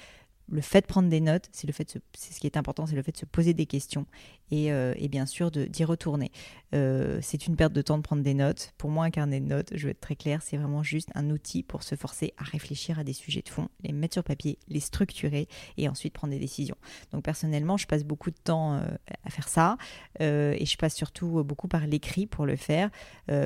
[0.48, 2.94] le fait de prendre des notes, c'est le fait c'est ce qui est important, c'est
[2.94, 4.06] le fait de se poser des questions
[4.50, 6.30] et, euh, bien sûr d'y retourner.
[6.74, 8.72] Euh, c'est une perte de temps de prendre des notes.
[8.76, 11.30] Pour moi, un carnet de notes, je veux être très clair, c'est vraiment juste un
[11.30, 14.58] outil pour se forcer à réfléchir à des sujets de fond, les mettre sur papier,
[14.68, 16.76] les structurer et ensuite prendre des décisions.
[17.12, 18.86] Donc personnellement, je passe beaucoup de temps euh,
[19.24, 19.76] à faire ça
[20.20, 22.90] et je passe surtout beaucoup par l'écrit pour le faire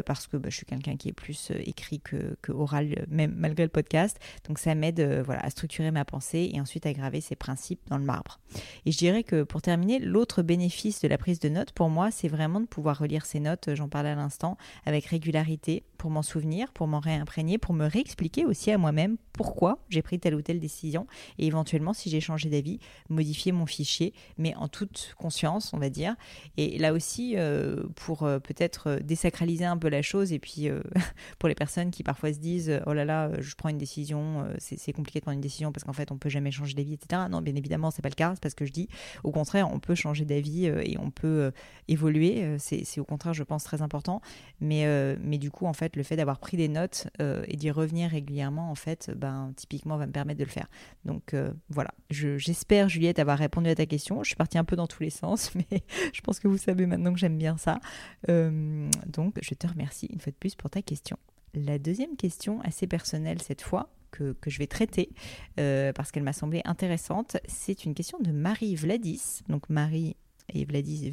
[0.07, 3.65] parce que bah, je suis quelqu'un qui est plus écrit que, que, oral, même malgré
[3.65, 4.19] le podcast.
[4.47, 7.99] Donc ça m'aide voilà, à structurer ma pensée et ensuite à graver ces principes dans
[7.99, 8.41] le marbre.
[8.87, 12.11] Et je dirais que pour terminer, l'autre bénéfice de la prise de notes pour moi,
[12.11, 16.23] c'est vraiment de pouvoir relire ces notes, j'en parlais à l'instant, avec régularité pour m'en
[16.23, 20.41] souvenir, pour m'en réimprégner, pour me réexpliquer aussi à moi-même pourquoi j'ai pris telle ou
[20.43, 21.07] telle décision
[21.39, 22.79] et éventuellement, si j'ai changé d'avis,
[23.11, 26.17] modifier mon fichier, mais en toute conscience, on va dire.
[26.57, 30.69] Et là aussi, euh, pour euh, peut-être euh, désacraliser un peu la chose, et puis
[31.39, 34.93] pour les personnes qui parfois se disent Oh là là, je prends une décision, c'est
[34.93, 37.23] compliqué de prendre une décision parce qu'en fait, on peut jamais changer d'avis, etc.
[37.31, 38.89] Non, bien évidemment, c'est pas le cas, c'est parce que je dis,
[39.23, 41.53] au contraire, on peut changer d'avis et on peut
[41.89, 42.57] évoluer.
[42.59, 44.21] C'est au contraire, je pense, très important.
[44.61, 44.87] Mais,
[45.23, 48.71] mais du coup, en fait, le fait d'avoir pris des notes et d'y revenir régulièrement,
[48.71, 50.69] en fait, ben, typiquement, va me permettre de le faire.
[51.05, 51.35] Donc
[51.69, 54.23] voilà, j'espère, Juliette, avoir répondu à ta question.
[54.23, 56.87] Je suis partie un peu dans tous les sens, mais je pense que vous savez
[56.87, 57.81] maintenant que j'aime bien ça.
[58.29, 61.17] Euh, donc, je te remercie une fois de plus pour ta question.
[61.55, 65.11] La deuxième question, assez personnelle cette fois, que, je vais traiter
[65.59, 69.43] euh, parce qu'elle m'a semblé intéressante, c'est une question de Marie Vladis.
[69.49, 70.17] Donc, Marie
[70.55, 71.11] et Vladis,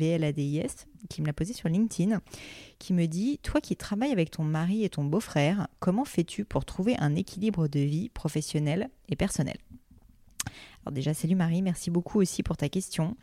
[1.09, 2.21] qui me l'a posée sur LinkedIn,
[2.79, 6.65] qui me dit Toi qui travailles avec ton mari et ton beau-frère, comment fais-tu pour
[6.65, 9.57] trouver un équilibre de vie professionnelle et personnelle
[10.85, 13.17] alors déjà, salut Marie, merci beaucoup aussi pour ta question.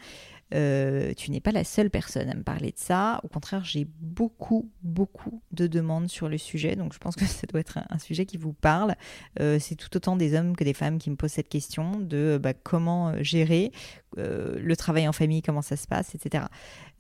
[0.55, 3.21] Euh, tu n'es pas la seule personne à me parler de ça.
[3.25, 6.77] Au contraire, j'ai beaucoup, beaucoup de demandes sur le sujet.
[6.77, 8.95] Donc, je pense que ça doit être un, sujet qui vous parle.
[9.41, 12.39] Euh, c'est tout autant des hommes que des femmes qui me posent cette question de
[12.43, 13.73] bah, comment euh, gérer
[14.17, 16.45] le travail en famille, comment ça se passe, etc.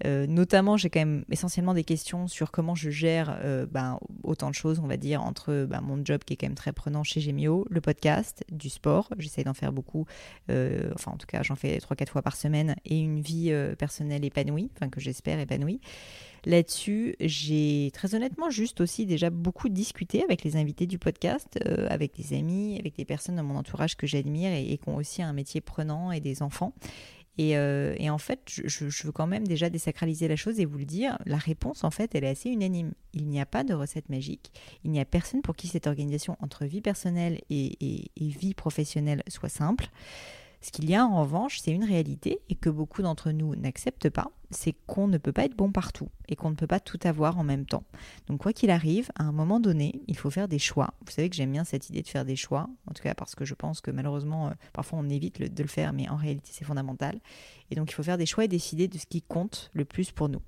[0.02, 3.38] notamment, j'ai quand même essentiellement des questions sur comment je gère
[3.70, 6.56] bah, autant de choses, on va dire, entre bah, mon job qui est quand même
[6.56, 9.10] très prenant chez Gemio, le podcast, du sport.
[9.16, 10.06] J'essaye d'en faire beaucoup.
[10.48, 14.24] enfin, en tout cas, j'en fais 3-4 fois par semaine et une vie euh, personnelle
[14.24, 15.80] épanouie, enfin que j'espère épanouie.
[16.46, 21.86] Là-dessus, j'ai très honnêtement juste aussi déjà beaucoup discuté avec les invités du podcast, euh,
[21.88, 25.22] avec des amis, avec des personnes dans mon entourage que j'admire et, qui ont aussi
[25.22, 26.74] un métier prenant et des enfants.
[27.36, 30.84] Et, euh, en fait, je, veux quand même déjà désacraliser la chose et vous le
[30.84, 32.92] dire, la réponse en fait, elle est assez unanime.
[33.14, 34.52] Il n'y a pas de recette magique.
[34.84, 39.48] Il n'y a personne pour qui cette organisation entre vie personnelle et vie professionnelle soit
[39.48, 39.88] simple.
[40.64, 44.08] Ce qu'il y a en revanche, c'est une réalité et que beaucoup d'entre nous n'acceptent
[44.08, 46.98] pas, c'est qu'on ne peut pas être bon partout et qu'on ne peut pas tout
[47.04, 47.84] avoir en même temps.
[48.28, 50.94] Donc quoi qu'il arrive, à un moment donné, il faut faire des choix.
[51.04, 53.34] Vous savez que j'aime bien cette idée de faire des choix, en tout cas parce
[53.34, 56.48] que je pense que malheureusement, euh, parfois on évite de le faire, mais en réalité
[56.50, 57.20] c'est fondamental.
[57.70, 60.12] Et donc il faut faire des choix et décider de ce qui compte le plus
[60.12, 60.40] pour nous.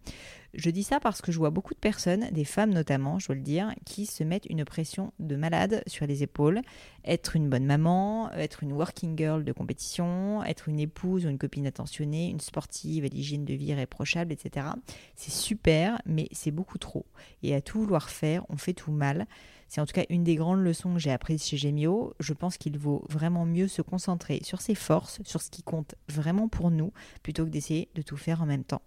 [0.59, 3.35] Je dis ça parce que je vois beaucoup de personnes, des femmes notamment, je dois
[3.35, 6.63] le dire, qui se mettent une pression de malade sur les épaules.
[7.05, 11.37] Être une bonne maman, être une working girl de compétition, être une épouse ou une
[11.37, 14.69] copine attentionnée, une sportive à l'hygiène de vie irréprochable, etc.
[15.15, 17.05] C'est super, mais c'est beaucoup trop.
[17.43, 19.27] Et à tout vouloir faire, on fait tout mal.
[19.69, 22.15] C'est en tout cas une des grandes leçons que j'ai apprises chez Gemio.
[22.19, 25.97] Je pense qu'il vaut vraiment mieux se concentrer sur ses forces, sur ce qui compte
[26.09, 28.81] vraiment pour nous, plutôt que d'essayer de tout faire en même temps.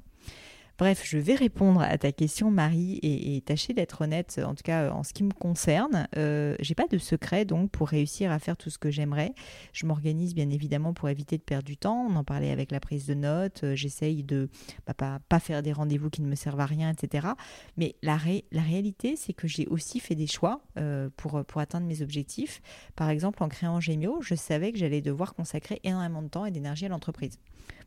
[0.79, 4.91] Bref, je vais répondre à ta question, Marie, et, tâcher d'être honnête, en tout cas
[4.91, 6.07] en ce qui me concerne.
[6.15, 9.33] Euh, j'ai pas de secret donc pour réussir à faire tout ce que j'aimerais.
[9.73, 12.07] Je m'organise bien évidemment pour éviter de perdre du temps.
[12.09, 13.65] On en parlait avec la prise de notes.
[13.65, 14.47] Euh, j'essaye de
[14.87, 17.27] bah, pas, faire des rendez-vous qui ne me servent à rien, etc.
[17.75, 22.01] Mais la, réalité, c'est que j'ai aussi fait des choix euh, pour, pour atteindre mes
[22.01, 22.61] objectifs.
[22.95, 26.51] Par exemple, en créant Gemio, je savais que j'allais devoir consacrer énormément de temps et
[26.51, 27.37] d'énergie à l'entreprise.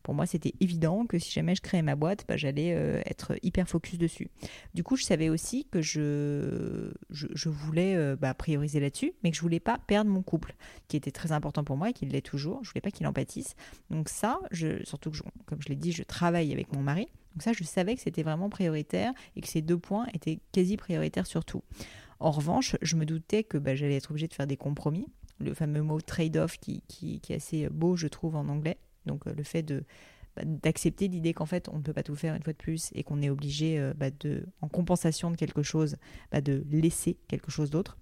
[0.03, 3.35] Pour moi, c'était évident que si jamais je créais ma boîte, bah, j'allais euh, être
[3.43, 4.29] hyper focus dessus.
[4.75, 9.43] Du coup, je savais aussi que je, voulais euh, bah, prioriser là-dessus, mais que je
[9.43, 10.55] voulais pas perdre mon couple,
[10.89, 12.63] qui était très important pour moi et qui l'est toujours.
[12.65, 13.55] Je voulais pas qu'il en pâtisse.
[13.91, 14.41] Donc ça,
[14.85, 17.09] surtout que, comme je l'ai dit, je travaille avec mon mari.
[17.35, 20.77] Donc ça, je savais que c'était vraiment prioritaire et que ces deux points étaient quasi
[20.77, 21.63] prioritaires surtout.
[22.21, 25.07] En revanche, je me doutais que bah, j'allais être obligée de faire des compromis.
[25.41, 26.83] Le fameux mot trade-off qui,
[27.29, 28.79] est assez beau, je trouve, en anglais.
[29.07, 29.85] Donc euh, le fait de
[30.37, 32.91] bah, d'accepter l'idée qu'en fait on ne peut pas tout faire une fois de plus
[32.95, 35.97] et qu'on est obligé euh, bah, de en compensation de quelque chose
[36.31, 37.99] bah, de laisser quelque chose d'autre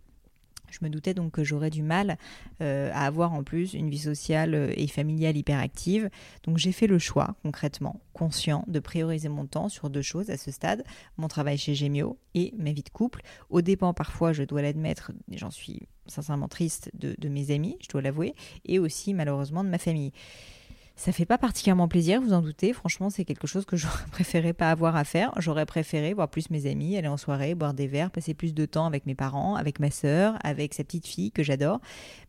[0.70, 2.16] je me doutais donc que j'aurais du mal
[2.62, 6.10] euh, à avoir en plus une vie sociale et familiale hyper active.
[6.44, 10.36] Donc j'ai fait le choix, concrètement, conscient, de prioriser mon temps sur deux choses à
[10.36, 10.84] ce stade,
[11.16, 13.22] mon travail chez Gemio et ma vie de couple.
[13.48, 18.02] Au dépend parfois, je dois l'admettre, j'en suis sincèrement triste, de mes amis, je dois
[18.02, 18.34] l'avouer,
[18.64, 20.12] et aussi malheureusement de ma famille.
[21.00, 22.74] Ça fait pas particulièrement plaisir, vous en doutez.
[22.74, 25.32] Franchement, c'est quelque chose que j'aurais préféré pas avoir à faire.
[25.38, 28.66] J'aurais préféré voir plus mes amis, aller en soirée, boire des verres, passer plus de
[28.66, 31.80] temps avec mes parents, avec ma sœur, avec sa petite fille que j'adore.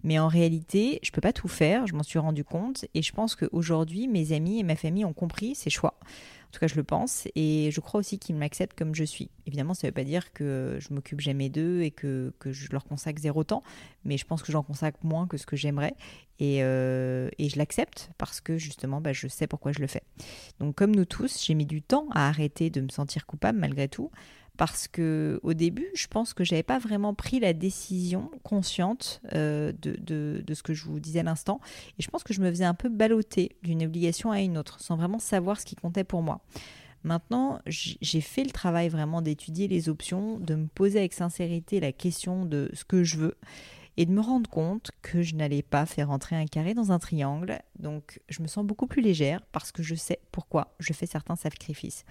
[0.05, 1.85] Mais en réalité, je peux pas tout faire.
[1.85, 5.11] Je m'en suis rendu compte et je pense qu'aujourd'hui, mes amis et ma famille ont
[5.11, 5.99] compris ces choix.
[6.51, 7.29] En tout cas, je le pense.
[7.35, 9.29] Et je crois aussi qu'ils m'acceptent comme je suis.
[9.47, 12.83] Évidemment, ça ne veut pas dire que je m'occupe jamais d'eux et que, je leur
[12.83, 13.63] consacre zéro temps.
[14.03, 15.95] Mais je pense que j'en consacre moins que ce que j'aimerais.
[16.39, 20.03] Et, euh, je l'accepte parce que justement, bah, je sais pourquoi je le fais.
[20.59, 23.87] Donc, comme nous tous, j'ai mis du temps à arrêter de me sentir coupable malgré
[23.87, 24.11] tout
[24.61, 29.71] parce que au début, je pense que j'avais pas vraiment pris la décision consciente euh,
[29.81, 31.59] de, de, ce que je vous disais à l'instant.
[31.97, 34.79] Et je pense que je me faisais un peu balloter d'une obligation à une autre,
[34.79, 36.41] sans vraiment savoir ce qui comptait pour moi.
[37.03, 41.91] Maintenant, j'ai fait le travail vraiment d'étudier les options, de me poser avec sincérité la
[41.91, 43.37] question de ce que je veux
[43.97, 46.99] et de me rendre compte que je n'allais pas faire entrer un carré dans un
[46.99, 47.59] triangle.
[47.79, 51.35] Donc je me sens beaucoup plus légère parce que je sais pourquoi je fais certains
[51.35, 52.05] sacrifices.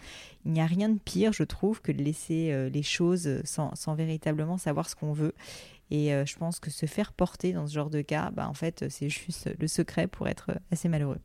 [0.45, 3.95] Il n'y a rien de pire, je trouve, que de laisser euh, les choses sans,
[3.95, 5.35] véritablement savoir ce qu'on veut.
[5.91, 8.55] Et euh, je pense que se faire porter dans ce genre de cas, bah, en
[8.55, 11.19] fait, c'est juste le secret pour être assez malheureux.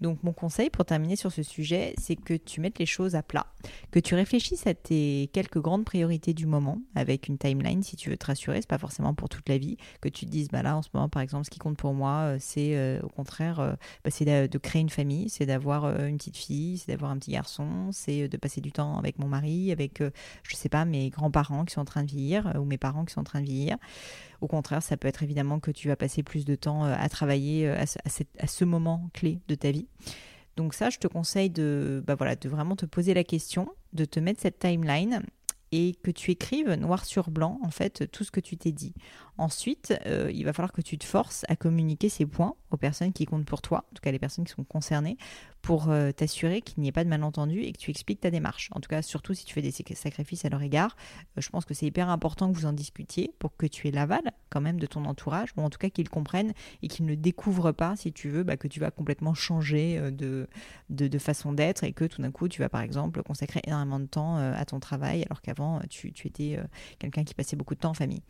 [0.00, 3.22] Donc mon conseil pour terminer sur ce sujet, c'est que tu mettes les choses à
[3.22, 3.46] plat,
[3.90, 8.10] que tu réfléchisses à tes quelques grandes priorités du moment avec une timeline si tu
[8.10, 10.62] veux te rassurer, c'est pas forcément pour toute la vie, que tu te dises bah
[10.62, 13.08] là en ce moment par exemple ce qui compte pour moi euh, c'est euh, au
[13.08, 13.72] contraire euh,
[14.04, 17.32] bah, c'est de, créer une famille, c'est d'avoir une petite fille, c'est d'avoir un petit
[17.32, 20.02] garçon, c'est de passer du temps avec mon mari, avec
[20.42, 23.12] je sais pas mes grands-parents qui sont en train de vieillir ou mes parents qui
[23.12, 23.76] sont en train de vieillir.
[24.40, 27.68] Au contraire, ça peut être évidemment que tu vas passer plus de temps à travailler
[27.68, 29.88] à ce moment clé de ta vie.
[30.56, 34.20] Donc ça, je te conseille de, bah de vraiment te poser la question, de te
[34.20, 35.22] mettre cette timeline
[35.72, 38.94] et que tu écrives noir sur blanc en fait tout ce que tu t'es dit.
[39.36, 43.12] Ensuite, euh, il va falloir que tu te forces à communiquer ces points aux personnes
[43.12, 45.16] qui comptent pour toi, en tout cas les personnes qui sont concernées,
[45.60, 48.68] pour euh, t'assurer qu'il n'y ait pas de malentendu et que tu expliques ta démarche.
[48.72, 50.96] En tout cas, surtout si tu fais des sacrifices à leur égard,
[51.36, 53.90] euh, je pense que c'est hyper important que vous en discutiez pour que tu aies
[53.90, 57.16] l'aval quand même de ton entourage, ou en tout cas qu'ils comprennent et qu'ils ne
[57.16, 60.46] découvrent pas, si tu veux, bah, que tu vas complètement changer de,
[61.18, 64.36] façon d'être et que tout d'un coup, tu vas par exemple consacrer énormément de temps
[64.36, 66.58] à ton travail alors qu'avant, tu étais
[66.98, 68.22] quelqu'un qui passait beaucoup de temps en famille.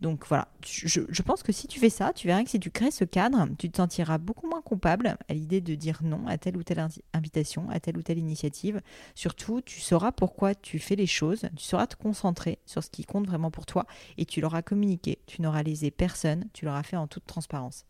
[0.00, 2.90] Donc voilà, je, pense que si tu fais ça, tu verras que si tu crées
[2.90, 6.56] ce cadre, tu te sentiras beaucoup moins coupable à l'idée de dire non à telle
[6.56, 8.80] ou telle invitation, à telle ou telle initiative.
[9.14, 13.04] Surtout, tu sauras pourquoi tu fais les choses, tu sauras te concentrer sur ce qui
[13.04, 13.84] compte vraiment pour toi
[14.16, 15.18] et tu l'auras communiqué.
[15.26, 17.84] Tu n'auras lésé personne, tu l'auras fait en toute transparence.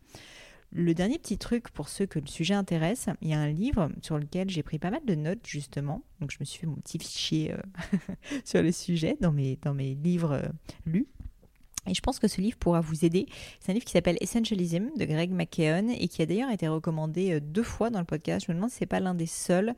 [0.73, 3.89] Le dernier petit truc pour ceux que le sujet intéresse, il y a un livre
[4.01, 6.01] sur lequel j'ai pris pas mal de notes justement.
[6.21, 7.57] Donc je me suis fait mon petit fichier euh,
[8.45, 9.57] sur le sujet dans mes,
[9.95, 10.47] livres euh,
[10.85, 11.07] lus.
[11.87, 13.25] Et je pense que ce livre pourra vous aider.
[13.59, 17.33] C'est un livre qui s'appelle Essentialism de Greg McKeown et qui a d'ailleurs été recommandé
[17.33, 18.45] euh, deux fois dans le podcast.
[18.45, 19.73] Je me demande si c'est pas l'un des seuls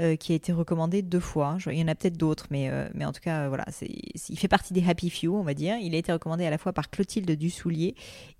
[0.00, 1.56] euh, qui a été recommandé deux fois.
[1.66, 4.46] Il y en a peut-être d'autres, mais, euh, mais en tout cas, voilà, il fait
[4.46, 5.76] partie des Happy Few, on va dire.
[5.80, 7.94] Il a été recommandé à la fois par Clotilde Dussoulier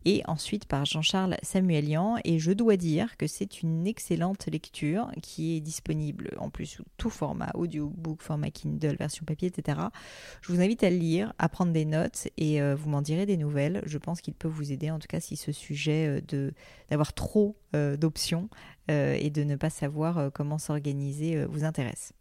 [0.04, 2.16] et ensuite par Jean-Charles Samuelian.
[2.24, 6.84] Et je dois dire que c'est une excellente lecture qui est disponible en plus sous
[6.98, 9.78] tout format, audiobook, format Kindle, version papier, etc.
[10.42, 13.24] Je vous invite à le lire, à prendre des notes et euh, vous m'en direz
[13.24, 13.82] des nouvelles.
[13.86, 16.52] Je pense qu'il peut vous aider, en tout cas, si ce sujet de
[16.90, 17.56] d'avoir trop
[17.98, 18.56] d'options euh,
[18.88, 22.12] et de ne pas savoir euh, comment s'organiser euh, vous intéresse.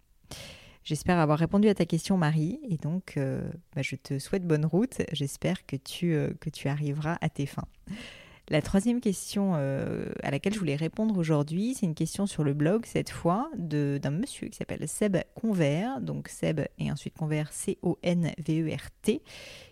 [0.84, 5.02] J'espère avoir répondu à ta question, Marie, et donc bah, je te souhaite bonne route.
[5.14, 7.66] J'espère que tu, que tu arriveras à tes fins.
[8.50, 12.86] La troisième question à laquelle je voulais répondre aujourd'hui, c'est une question sur le blog
[12.86, 19.24] cette fois d'un monsieur qui s'appelle Seb Convert, donc Seb et ensuite Convert C-O-N-V-E-R-T,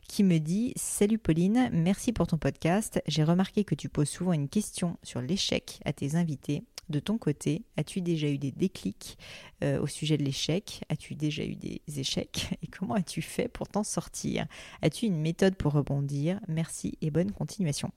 [0.08, 3.04] qui me dit Salut Pauline, merci pour ton podcast.
[3.06, 7.18] J'ai remarqué que tu poses souvent une question sur l'échec à tes invités de ton
[7.18, 9.18] côté, as-tu déjà eu des déclics
[9.64, 10.84] euh, au sujet de l'échec?
[10.90, 12.58] As-tu déjà eu des échecs?
[12.62, 14.46] Et comment as-tu fait pour t'en sortir?
[14.82, 16.40] As-tu une méthode pour rebondir?
[16.48, 17.92] Merci et bonne continuation.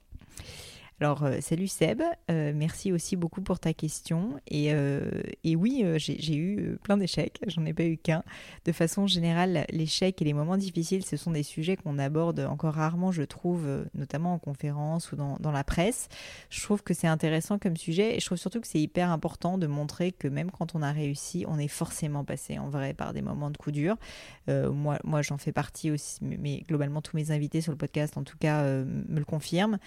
[0.99, 4.39] Alors, euh, salut Seb, euh, merci aussi beaucoup pour ta question.
[4.47, 5.11] Et, euh,
[5.45, 8.23] oui, j'ai eu plein d'échecs, j'en ai pas eu qu'un.
[8.65, 12.73] De façon générale, l'échec et les moments difficiles, ce sont des sujets qu'on aborde encore
[12.73, 16.09] rarement, je trouve, notamment en conférence ou dans, dans la presse.
[16.49, 19.59] Je trouve que c'est intéressant comme sujet et je trouve surtout que c'est hyper important
[19.59, 23.13] de montrer que même quand on a réussi, on est forcément passé en vrai par
[23.13, 23.97] des moments de coup dur.
[24.47, 28.23] moi, moi j'en fais partie aussi, mais globalement tous mes invités sur le podcast, en
[28.23, 29.77] tout cas, me le confirment.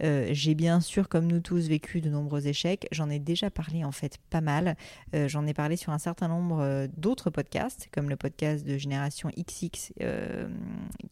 [0.00, 2.86] j'ai bien sûr, comme nous tous, vécu de nombreux échecs.
[2.92, 4.76] J'en ai déjà parlé en fait pas mal.
[5.14, 8.76] Euh, j'en ai parlé sur un certain nombre euh, d'autres podcasts, comme le podcast de
[8.76, 10.50] Génération XX euh,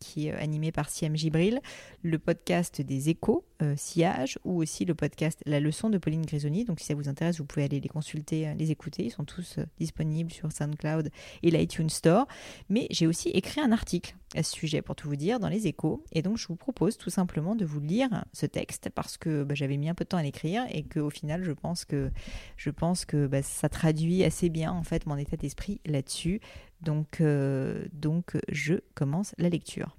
[0.00, 1.62] qui est animé par Siam Gibril,
[2.02, 3.42] le podcast des échos,
[3.76, 6.64] Sillage, ou aussi le podcast La leçon de Pauline Grisoni.
[6.64, 9.04] Donc si ça vous intéresse, vous pouvez aller les consulter, les écouter.
[9.04, 11.10] Ils sont tous disponibles sur SoundCloud
[11.42, 12.26] et l'iTunes Store.
[12.68, 15.66] Mais j'ai aussi écrit un article à ce sujet, pour tout vous dire, dans les
[15.66, 16.04] échos.
[16.12, 19.54] Et donc, je vous propose tout simplement de vous lire ce texte parce que bah,
[19.54, 22.10] j'avais mis un peu de temps à l'écrire et qu'au final, je pense que,
[22.56, 26.40] je pense que bah, ça traduit assez bien en fait mon état d'esprit là-dessus.
[26.80, 29.97] Donc, euh, donc, je commence la lecture.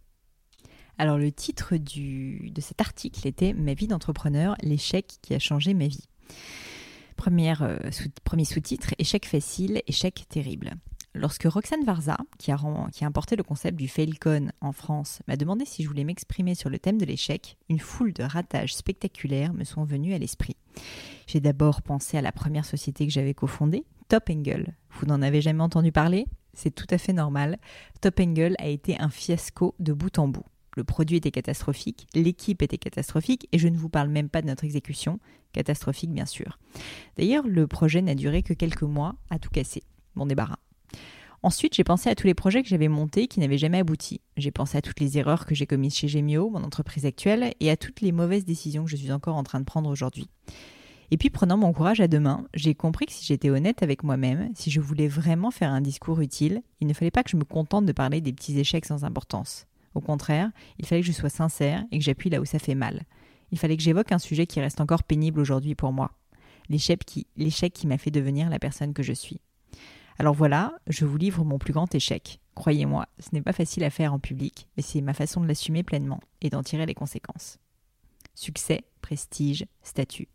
[1.00, 5.88] Alors, le titre de cet article était Ma vie d'entrepreneur, l'échec qui a changé ma
[5.88, 6.10] vie.
[7.28, 7.80] Euh,
[8.24, 10.72] premier sous-titre, échec facile, échec terrible.
[11.16, 12.60] Lorsque Roxane Varza, qui a,
[13.02, 16.80] importé le concept du Failcon en France, m'a demandé si je voulais m'exprimer sur le
[16.80, 20.58] thème de l'échec, une foule de ratages spectaculaires me sont venus à l'esprit.
[21.28, 24.76] J'ai d'abord pensé à la première société que j'avais cofondée, Top Angle.
[24.92, 26.26] Vous n'en avez jamais entendu parler?
[26.54, 27.58] C'est tout à fait normal.
[28.02, 30.46] Top Angle a été un fiasco de bout en bout.
[30.80, 34.48] Le produit était catastrophique, l'équipe était catastrophique, et je ne vous parle même pas de
[34.48, 35.20] notre exécution,
[35.52, 36.58] catastrophique bien sûr.
[37.18, 39.84] D'ailleurs, le projet n'a duré que quelques mois à tout casser.
[40.15, 40.60] Mon débarras.
[41.44, 44.22] Ensuite, j'ai pensé à tous les projets que j'avais montés qui n'avaient jamais abouti.
[44.38, 47.70] J'ai pensé à toutes les erreurs que j'ai commises chez Gemio, mon entreprise actuelle, et
[47.70, 50.30] à toutes les mauvaises décisions que je suis encore en train de prendre aujourd'hui.
[51.12, 54.06] Et puis, prenant mon courage à deux mains, j'ai compris que si j'étais honnête avec
[54.06, 57.36] moi-même, si je voulais vraiment faire un discours utile, il ne fallait pas que je
[57.36, 59.65] me contente de parler des petits échecs sans importance.
[59.95, 62.75] Au contraire, il fallait que je sois sincère et que j'appuie là où ça fait
[62.75, 63.04] mal.
[63.52, 66.12] Il fallait que j'évoque un sujet qui reste encore pénible aujourd'hui pour moi.
[66.69, 67.25] L'échec qui,
[67.73, 69.41] qui m'a fait devenir la personne que je suis.
[70.19, 72.39] Alors voilà, je vous livre mon plus grand échec.
[72.54, 75.82] Croyez-moi, ce n'est pas facile à faire en public, mais c'est ma façon de l'assumer
[75.82, 77.58] pleinement et d'en tirer les conséquences.
[78.36, 80.28] Succès, prestige, statut.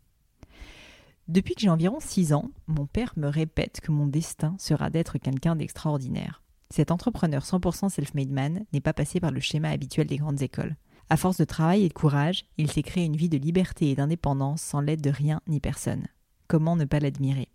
[1.27, 5.17] Depuis que j'ai environ 6 ans, mon père me répète que mon destin sera d'être
[5.17, 6.41] quelqu'un d'extraordinaire.
[6.69, 10.75] Cet entrepreneur 100% self-made man n'est pas passé par le schéma habituel des grandes écoles.
[11.09, 13.95] À force de travail et de courage, il s'est créé une vie de liberté et
[13.95, 16.07] d'indépendance sans l'aide de rien ni personne.
[16.47, 17.49] Comment ne pas l'admirer?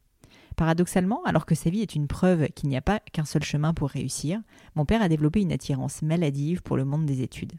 [0.56, 3.74] Paradoxalement, alors que sa vie est une preuve qu'il n'y a pas qu'un seul chemin
[3.74, 4.40] pour réussir,
[4.74, 7.54] mon père a développé une attirance maladive pour le monde des études.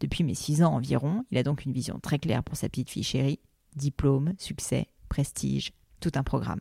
[0.00, 2.90] Depuis mes six ans environ, il a donc une vision très claire pour sa petite
[2.90, 3.40] fille chérie
[3.76, 6.60] diplôme, succès, prestige, tout un programme.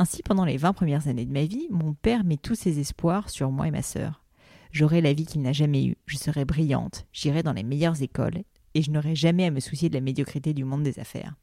[0.00, 3.28] Ainsi, pendant les 20 premières années de ma vie, mon père met tous ses espoirs
[3.28, 4.24] sur moi et ma sœur.
[4.72, 8.44] J'aurai la vie qu'il n'a jamais eue, je serai brillante, j'irai dans les meilleures écoles,
[8.72, 11.34] et je n'aurai jamais à me soucier de la médiocrité du monde des affaires.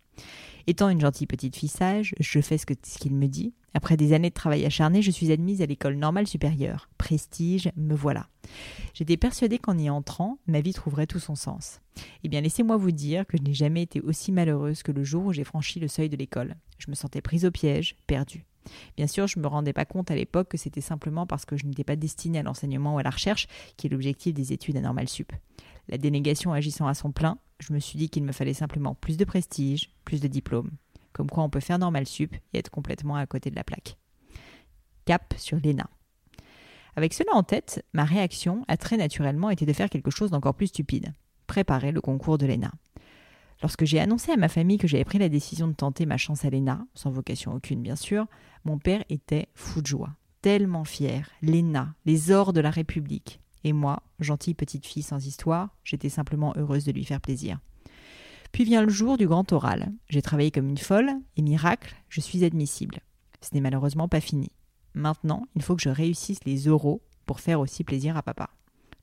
[0.69, 3.53] Étant une gentille petite fille sage, je fais ce qu'il me dit.
[3.73, 6.89] Après des années de travail acharné, je suis admise à l'école normale supérieure.
[6.97, 8.27] Prestige, me voilà.
[8.93, 11.79] J'étais persuadée qu'en y entrant, ma vie trouverait tout son sens.
[12.25, 15.27] Eh bien, laissez-moi vous dire que je n'ai jamais été aussi malheureuse que le jour
[15.27, 16.57] où j'ai franchi le seuil de l'école.
[16.79, 18.45] Je me sentais prise au piège, perdue.
[18.97, 21.55] Bien sûr, je ne me rendais pas compte à l'époque que c'était simplement parce que
[21.55, 24.75] je n'étais pas destinée à l'enseignement ou à la recherche, qui est l'objectif des études
[24.75, 25.31] à Normal Sup.
[25.89, 29.17] La dénégation agissant à son plein, je me suis dit qu'il me fallait simplement plus
[29.17, 30.71] de prestige, plus de diplômes.
[31.13, 33.97] Comme quoi on peut faire normal sup et être complètement à côté de la plaque.
[35.05, 35.89] Cap sur l'ENA.
[36.95, 40.55] Avec cela en tête, ma réaction a très naturellement été de faire quelque chose d'encore
[40.55, 41.13] plus stupide.
[41.45, 42.71] Préparer le concours de l'ENA.
[43.61, 46.45] Lorsque j'ai annoncé à ma famille que j'avais pris la décision de tenter ma chance
[46.45, 48.27] à l'ENA, sans vocation aucune bien sûr,
[48.65, 50.15] mon père était fou de joie.
[50.41, 51.29] Tellement fier.
[51.41, 53.41] L'ENA, les ors de la République.
[53.63, 57.59] Et moi, gentille petite fille sans histoire, j'étais simplement heureuse de lui faire plaisir.
[58.51, 59.91] Puis vient le jour du grand oral.
[60.09, 62.99] J'ai travaillé comme une folle, et miracle, je suis admissible.
[63.41, 64.51] Ce n'est malheureusement pas fini.
[64.93, 68.49] Maintenant, il faut que je réussisse les oraux pour faire aussi plaisir à papa.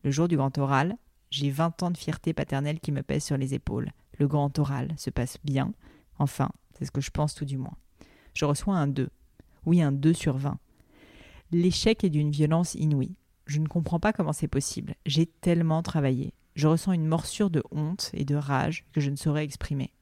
[0.03, 0.97] Le jour du grand oral,
[1.31, 3.91] j'ai 20 ans de fierté paternelle qui me pèse sur les épaules.
[4.19, 5.73] Le grand oral se passe bien.
[6.19, 7.77] Enfin, c'est ce que je pense tout du moins.
[8.35, 9.09] Je reçois un 2.
[9.67, 10.59] Oui, un 2 sur 20.
[11.53, 13.15] L'échec est d'une violence inouïe.
[13.47, 14.95] Je ne comprends pas comment c'est possible.
[15.07, 16.33] J'ai tellement travaillé.
[16.55, 19.93] Je ressens une morsure de honte et de rage que je ne saurais exprimer.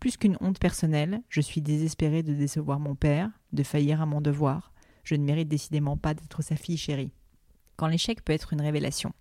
[0.00, 4.20] Plus qu'une honte personnelle, je suis désespérée de décevoir mon père, de faillir à mon
[4.20, 4.72] devoir.
[5.02, 7.12] Je ne mérite décidément pas d'être sa fille chérie.
[7.76, 9.12] Quand l'échec peut être une révélation.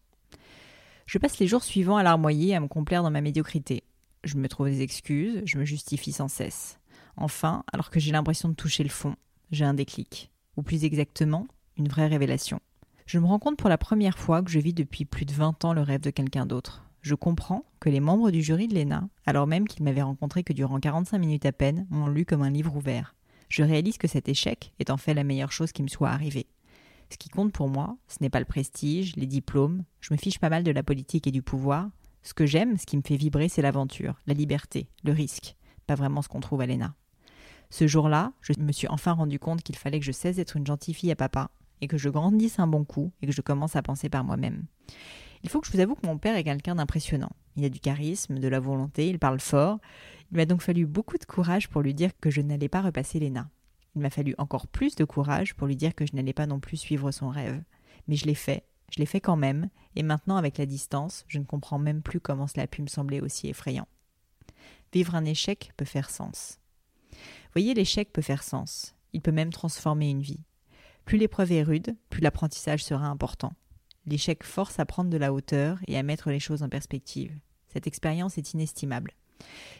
[1.06, 3.84] Je passe les jours suivants à larmoyer à me complaire dans ma médiocrité.
[4.23, 6.80] Je me trouve des excuses, je me justifie sans cesse.
[7.17, 9.15] Enfin, alors que j'ai l'impression de toucher le fond,
[9.52, 10.32] j'ai un déclic.
[10.56, 11.47] Ou plus exactement,
[11.78, 12.60] une vraie révélation.
[13.06, 15.66] Je me rends compte pour la première fois que je vis depuis plus de 20
[15.66, 16.86] ans le rêve de quelqu'un d'autre.
[17.02, 20.54] Je comprends que les membres du jury de l'ENA, alors même qu'ils m'avaient rencontré que
[20.54, 23.13] durant 45 minutes à peine, m'ont lu comme un livre ouvert.
[23.50, 26.48] Je réalise que cet échec est en fait la meilleure chose qui me soit arrivée.
[27.10, 30.39] Ce qui compte pour moi, ce n'est pas le prestige, les diplômes, je me fiche
[30.39, 31.89] pas mal de la politique et du pouvoir.
[32.24, 35.96] Ce que j'aime, ce qui me fait vibrer, c'est l'aventure, la liberté, le risque, pas
[35.96, 36.96] vraiment ce qu'on trouve à l'ENA.
[37.70, 40.66] Ce jour-là, je me suis enfin rendu compte qu'il fallait que je cesse d'être une
[40.66, 43.76] gentille fille à papa et que je grandisse un bon coup et que je commence
[43.76, 44.66] à penser par moi-même.
[45.44, 47.32] Il faut que je vous avoue que mon père est quelqu'un d'impressionnant.
[47.58, 49.80] Il a du charisme, de la volonté, il parle fort.
[50.32, 53.20] Il m'a donc fallu beaucoup de courage pour lui dire que je n'allais pas repasser
[53.20, 53.50] l'ENA.
[53.96, 56.60] Il m'a fallu encore plus de courage pour lui dire que je n'allais pas non
[56.60, 57.62] plus suivre son rêve.
[58.08, 61.40] Mais je l'ai fait, je l'ai fait quand même, et maintenant avec la distance, je
[61.40, 63.88] ne comprends même plus comment cela a pu me sembler aussi effrayant.
[64.94, 66.60] Vivre un échec peut faire sens.
[67.54, 68.96] Voyez, l'échec peut faire sens.
[69.14, 70.40] Il peut même transformer une vie.
[71.06, 73.54] Plus l'épreuve est rude, plus l'apprentissage sera important.
[74.06, 77.38] L'échec force à prendre de la hauteur et à mettre les choses en perspective.
[77.68, 79.14] Cette expérience est inestimable.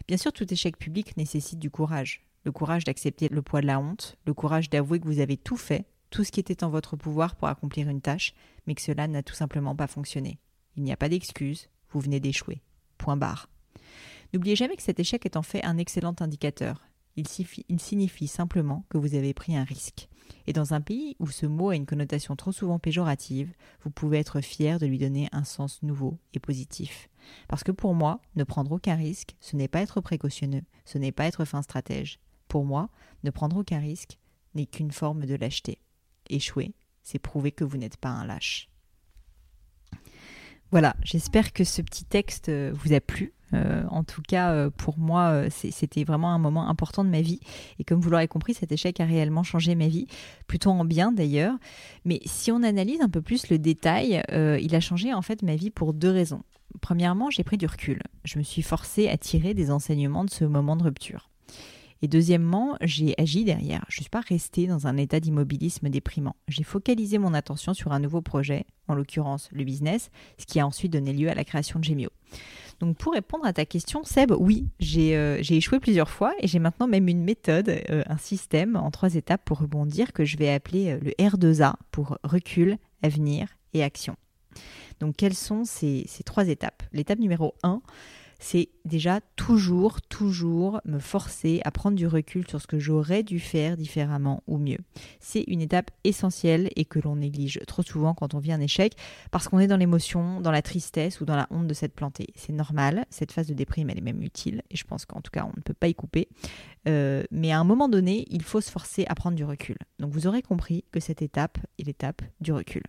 [0.08, 2.26] Bien sûr, tout échec public nécessite du courage.
[2.44, 5.56] Le courage d'accepter le poids de la honte, le courage d'avouer que vous avez tout
[5.56, 8.34] fait, tout ce qui était en votre pouvoir pour accomplir une tâche,
[8.68, 10.40] mais que cela n'a tout simplement pas fonctionné.
[10.76, 12.62] Il n'y a pas d'excuse, vous venez d'échouer.
[12.98, 13.50] Point barre.
[14.34, 16.82] N'oubliez jamais que cet échec est en fait un excellent indicateur.
[17.16, 17.28] Il,
[17.80, 20.10] signifie simplement que vous avez pris un risque.
[20.48, 23.54] Et dans un pays où ce mot a une connotation trop souvent péjorative,
[23.84, 27.10] vous pouvez être fier de lui donner un sens nouveau et positif.
[27.48, 31.12] Parce que pour moi, ne prendre aucun risque, ce n'est pas être précautionneux, ce n'est
[31.12, 32.20] pas être fin stratège.
[32.48, 32.90] Pour moi,
[33.24, 34.18] ne prendre aucun risque
[34.56, 35.80] n'est qu'une forme de lâcheté.
[36.30, 38.70] Échouer, c'est prouver que vous n'êtes pas un lâche.
[40.74, 43.36] Voilà, j'espère que ce petit texte euh, vous a plu.
[43.54, 47.42] Euh, en tout cas, euh, pour moi, c'était vraiment un moment important de ma vie.
[47.78, 50.08] Et comme vous l'aurez compris, cet échec a réellement changé ma vie,
[50.48, 51.54] plutôt en bien d'ailleurs.
[52.06, 55.56] Mais si on analyse un peu plus le détail, il a changé en fait ma
[55.56, 56.42] vie pour deux raisons.
[56.82, 58.02] Premièrement, j'ai pris du recul.
[58.26, 61.30] Je me suis forcée à tirer des enseignements de ce moment de rupture.
[62.04, 63.86] Et deuxièmement, j'ai agi derrière.
[63.88, 66.36] Je ne suis pas restée dans un état d'immobilisme déprimant.
[66.50, 70.68] J'ai focalisé mon attention sur un nouveau projet, en l'occurrence le business, ce qui a
[70.68, 72.10] ensuite donné lieu à la création de Gemio.
[72.82, 76.60] Donc pour répondre à ta question, Seb, oui, j'ai euh, échoué plusieurs fois et j'ai
[76.60, 80.50] maintenant même une méthode, euh, un système en trois étapes pour rebondir que je vais
[80.52, 84.18] appeler euh, le R2A pour recul, avenir et action.
[85.00, 86.84] Donc quelles sont ces, ces trois étapes?
[86.92, 87.82] L'étape numéro 1,
[88.40, 93.40] c'est déjà toujours, toujours me forcer à prendre du recul sur ce que j'aurais dû
[93.40, 94.80] faire différemment ou mieux.
[95.20, 98.94] C'est une étape essentielle et que l'on néglige trop souvent quand on vit un échec
[99.32, 102.28] parce qu'on est dans l'émotion, dans la tristesse ou dans la honte de s'être planté.
[102.36, 105.32] C'est normal, cette phase de déprime elle est même utile et je pense qu'en tout
[105.32, 106.28] cas on ne peut pas y couper.
[106.88, 109.78] Euh, mais à un moment donné, il faut se forcer à prendre du recul.
[110.00, 112.84] Donc vous aurez compris que cette étape est l'étape du recul.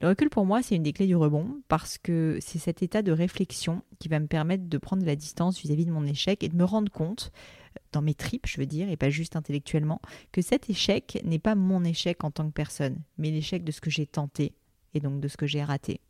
[0.00, 3.02] Le recul pour moi, c'est une des clés du rebond parce que c'est cet état
[3.02, 6.48] de réflexion qui va me permettre de prendre la distance vis-à-vis de mon échec et
[6.48, 7.32] de me rendre compte,
[7.92, 10.00] dans mes tripes, je veux dire, et pas juste intellectuellement,
[10.32, 13.80] que cet échec n'est pas mon échec en tant que personne, mais l'échec de ce
[13.80, 14.54] que j'ai tenté
[14.94, 16.00] et donc de ce que j'ai raté.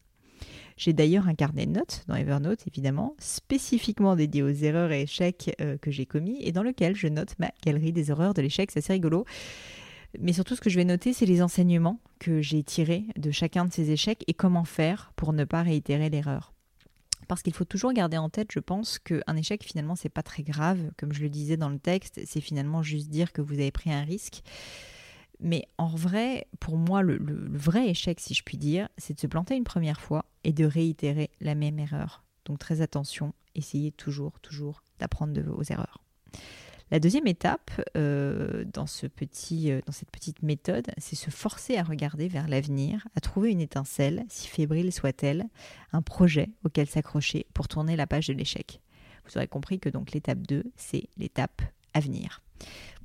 [0.76, 5.54] J'ai d'ailleurs un carnet de notes dans Evernote, évidemment, spécifiquement dédié aux erreurs et échecs
[5.60, 8.70] euh, que j'ai commis et dans lequel je note ma galerie des erreurs de l'échec.
[8.70, 9.26] C'est assez rigolo.
[10.18, 13.64] Mais surtout, ce que je vais noter, c'est les enseignements que j'ai tirés de chacun
[13.64, 16.52] de ces échecs et comment faire pour ne pas réitérer l'erreur.
[17.28, 20.42] Parce qu'il faut toujours garder en tête, je pense, qu'un échec, finalement, c'est pas très
[20.42, 20.90] grave.
[20.96, 23.92] Comme je le disais dans le texte, c'est finalement juste dire que vous avez pris
[23.92, 24.42] un risque.
[25.38, 27.18] Mais en vrai, pour moi, le,
[27.52, 30.64] vrai échec, si je puis dire, c'est de se planter une première fois et de
[30.64, 32.24] réitérer la même erreur.
[32.44, 36.02] Donc très attention, essayez toujours, toujours d'apprendre de vos erreurs.
[36.90, 42.48] La deuxième étape euh, euh, dans cette petite méthode, c'est se forcer à regarder vers
[42.48, 45.46] l'avenir, à trouver une étincelle, si fébrile soit-elle,
[45.92, 48.80] un projet auquel s'accrocher pour tourner la page de l'échec.
[49.24, 51.62] Vous aurez compris que donc l'étape 2, c'est l'étape
[51.94, 52.42] à venir.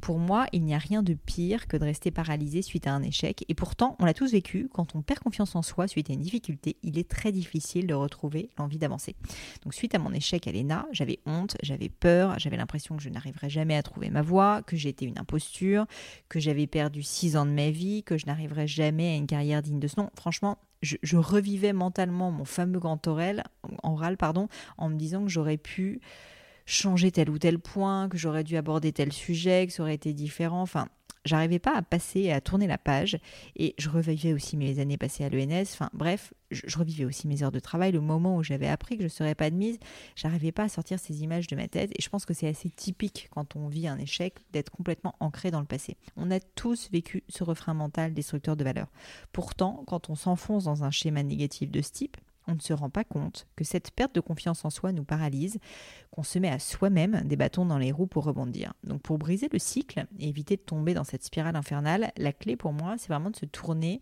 [0.02, 3.02] Pour moi, il n'y a rien de pire que de rester paralysé suite à un
[3.02, 3.44] échec.
[3.50, 6.22] Et pourtant, on l'a tous vécu, quand on perd confiance en soi suite à une
[6.22, 9.16] difficulté, il est très difficile de retrouver l'envie d'avancer.
[9.64, 13.10] Donc suite à mon échec à l'ENA, j'avais honte, j'avais peur, j'avais l'impression que je
[13.10, 15.88] n'arriverais jamais à trouver ma voie, que j'étais une imposture,
[16.30, 19.64] que j'avais perdu six ans de ma vie, que je n'arriverais jamais à une carrière
[19.64, 20.12] digne de ce nom.
[20.16, 23.44] Franchement, je, je, revivais mentalement mon fameux grand oral,
[23.82, 26.00] oral pardon, en me disant que j'aurais pu
[26.66, 30.14] changer tel ou tel point, que j'aurais dû aborder tel sujet, que ça aurait été
[30.14, 30.62] différent.
[30.62, 30.88] Enfin,
[31.26, 33.18] j'arrivais pas à passer, à tourner la page.
[33.56, 35.64] Et je revivais aussi mes années passées à l'ENS.
[35.74, 39.02] Enfin, bref, je, revivais aussi mes heures de travail, le moment où j'avais appris que
[39.02, 39.78] je ne serais pas admise.
[40.16, 41.92] J'arrivais pas à sortir ces images de ma tête.
[41.98, 45.52] Et je pense que c'est assez typique quand on vit un échec d'être complètement ancré
[45.52, 45.98] dans le passé.
[46.16, 48.88] On a tous vécu ce refrain mental destructeur de valeur.
[49.32, 52.18] Pourtant, quand on s'enfonce dans un schéma négatif de ce type,
[52.48, 55.60] on ne se rend pas compte que cette perte de confiance en soi nous paralyse,
[56.12, 58.74] qu'on se met à soi-même des bâtons dans les roues pour rebondir.
[58.84, 62.56] Donc pour briser le cycle et éviter de tomber dans cette spirale infernale, la clé
[62.56, 64.02] pour moi, c'est vraiment de se tourner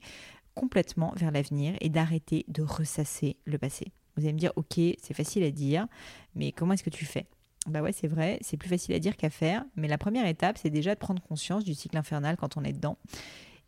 [0.55, 3.91] complètement vers l'avenir et d'arrêter de ressasser le passé.
[4.15, 5.87] Vous allez me dire, ok, c'est facile à dire,
[6.35, 7.25] mais comment est-ce que tu fais?
[7.67, 10.57] Bah ouais, c'est vrai, c'est plus facile à dire qu'à faire, mais la première étape,
[10.57, 12.97] c'est déjà de prendre conscience du cycle infernal quand on est dedans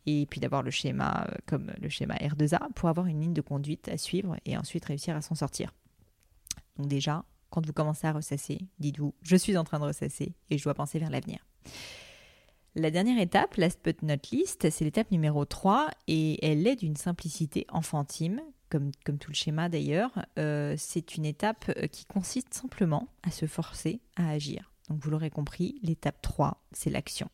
[0.06, 3.40] et puis d'avoir le schéma euh, comme le schéma R2A pour avoir une ligne de
[3.40, 5.72] conduite à suivre et ensuite réussir à s'en sortir.
[6.78, 10.58] Donc déjà, quand vous commencez à ressasser, dites-vous, je suis en train de ressasser et
[10.58, 11.38] je dois penser vers l'avenir.
[12.74, 16.96] La dernière étape, last but not least, c'est l'étape numéro 3 et elle est d'une
[16.96, 20.10] simplicité enfantine, comme, comme tout le schéma d'ailleurs.
[20.38, 24.70] Euh, c'est une étape euh, qui consiste simplement à se forcer à agir.
[24.88, 27.28] Donc vous l'aurez compris, l'étape 3, c'est l'action.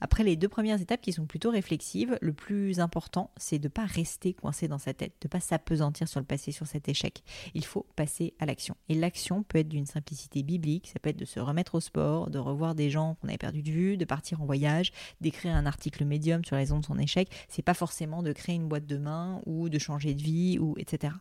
[0.00, 3.70] Après les deux premières étapes qui sont plutôt réflexives, le plus important, c'est de ne
[3.70, 6.88] pas rester coincé dans sa tête, de ne pas s'apesantir sur le passé, sur cet
[6.88, 7.22] échec.
[7.54, 8.76] Il faut passer à l'action.
[8.88, 12.30] Et l'action peut être d'une simplicité biblique, ça peut être de se remettre au sport,
[12.30, 15.66] de revoir des gens qu'on avait perdu de vue, de partir en voyage, d'écrire un
[15.66, 17.30] article médium sur les raisons de son échec.
[17.48, 20.74] C'est pas forcément de créer une boîte de main ou de changer de vie ou
[20.78, 21.12] etc.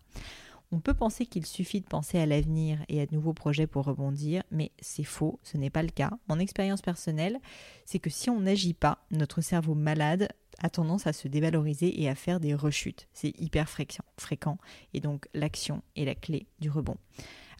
[0.71, 3.85] On peut penser qu'il suffit de penser à l'avenir et à de nouveaux projets pour
[3.85, 6.11] rebondir, mais c'est faux, ce n'est pas le cas.
[6.27, 7.39] Mon expérience personnelle,
[7.85, 12.09] c'est que si on n'agit pas, notre cerveau malade a tendance à se dévaloriser et
[12.09, 13.07] à faire des rechutes.
[13.13, 14.57] C'est hyper fréquent,
[14.93, 16.97] et donc l'action est la clé du rebond.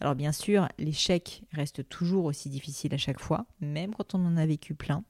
[0.00, 4.36] Alors bien sûr, l'échec reste toujours aussi difficile à chaque fois, même quand on en
[4.36, 5.04] a vécu plein,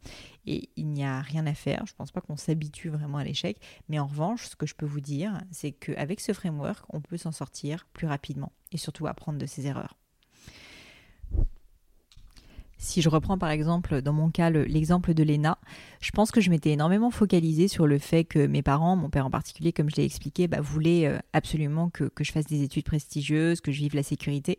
[0.47, 1.83] et il n'y a rien à faire.
[1.87, 3.59] Je ne pense pas qu'on s'habitue vraiment à l'échec,
[3.89, 7.17] mais en revanche, ce que je peux vous dire, c'est qu'avec ce framework, on peut
[7.17, 9.97] s'en sortir plus rapidement et surtout apprendre de ses erreurs.
[12.79, 15.59] Si je reprends par exemple dans mon cas l'exemple de Léna,
[16.01, 19.27] je pense que je m'étais énormément focalisée sur le fait que mes parents, mon père
[19.27, 22.85] en particulier, comme je l'ai expliqué, bah, voulaient euh, absolument que, je fasse des études
[22.85, 24.59] prestigieuses, que je vive la sécurité.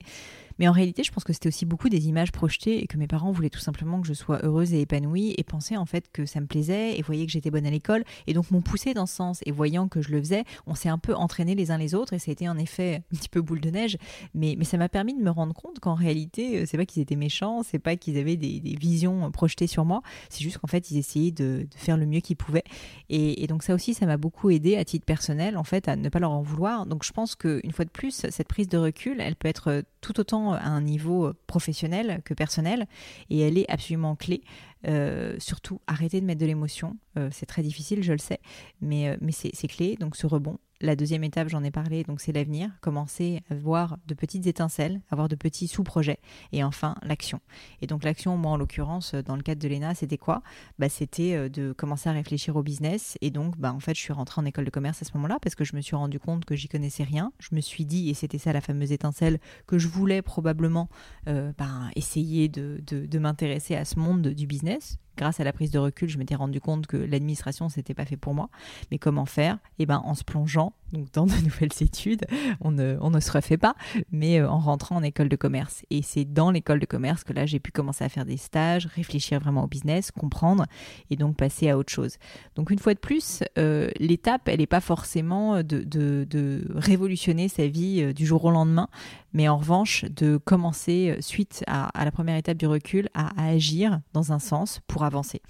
[0.60, 3.08] Mais en réalité, je pense que c'était aussi beaucoup des images projetées et que mes
[3.08, 6.26] parents voulaient tout simplement que je sois heureuse et épanouie et pensaient en fait que
[6.26, 9.06] ça me plaisait et voyaient que j'étais bonne à l'école et donc m'ont poussé dans
[9.06, 9.40] ce sens.
[9.46, 12.14] Et voyant que je le faisais, on s'est un peu entraînés les uns les autres
[12.14, 13.98] et ça a été en effet un petit peu boule de neige.
[14.34, 17.02] Mais, mais ça m'a permis de me rendre compte qu'en réalité, euh, c'est pas qu'ils
[17.02, 20.92] étaient méchants, c'est pas qu'ils avaient des, visions projetées sur moi, c'est juste qu'en fait,
[20.92, 22.64] ils essayaient de, faire le mieux qu'ils pouvaient.
[23.10, 25.96] Et, et donc ça aussi, ça m'a beaucoup aidé à titre personnel en fait à
[25.96, 26.86] ne pas leur en vouloir.
[26.86, 30.20] Donc je pense qu'une fois de plus, cette prise de recul, elle peut être tout
[30.20, 32.88] autant à un niveau professionnel que personnel
[33.30, 34.42] et elle est absolument clé.
[34.88, 36.98] Euh, surtout, arrêtez de mettre de l'émotion.
[37.18, 38.40] Euh, c'est très difficile, je le sais,
[38.82, 39.98] mais, euh, mais c'est clé.
[40.00, 42.70] Donc ce rebond, la deuxième étape, j'en ai parlé, donc c'est l'avenir.
[42.82, 46.20] Commencer à voir de petites étincelles, avoir de petits sous-projets.
[46.52, 47.40] Et enfin, l'action.
[47.82, 50.44] Et donc l'action, moi en l'occurrence, dans le cadre de l'ENA, c'était quoi?
[50.78, 53.18] Bah, C'était euh, de commencer à réfléchir au business.
[53.22, 55.40] Et donc, bah, en fait, je suis rentrée en école de commerce à ce moment-là
[55.42, 57.32] parce que je me suis rendu compte que j'y connaissais rien.
[57.40, 60.90] Je me suis dit, et c'était ça la fameuse étincelle, que je voulais probablement
[61.28, 65.80] euh, bah, essayer de m'intéresser à ce monde du business grâce à la prise de
[65.80, 68.50] recul, je m'étais rendu compte que l'administration, c'était pas fait pour moi.
[68.92, 69.58] Mais comment faire?
[69.80, 70.74] Eh ben, en se plongeant
[71.14, 72.26] dans de nouvelles études,
[72.62, 73.76] on ne, se refait pas,
[74.12, 75.84] mais euh, en rentrant en école de commerce.
[75.90, 78.86] Et c'est dans l'école de commerce que là, j'ai pu commencer à faire des stages,
[78.86, 80.66] réfléchir vraiment au business, comprendre
[81.10, 82.18] et donc passer à autre chose.
[82.56, 88.02] Donc une fois de plus, euh, l'étape, elle n'est pas forcément de, révolutionner sa vie
[88.02, 88.88] euh, du jour au lendemain,
[89.34, 94.32] mais en revanche, de commencer, suite à, la première étape du recul, à agir dans
[94.32, 95.42] un sens pour avancer.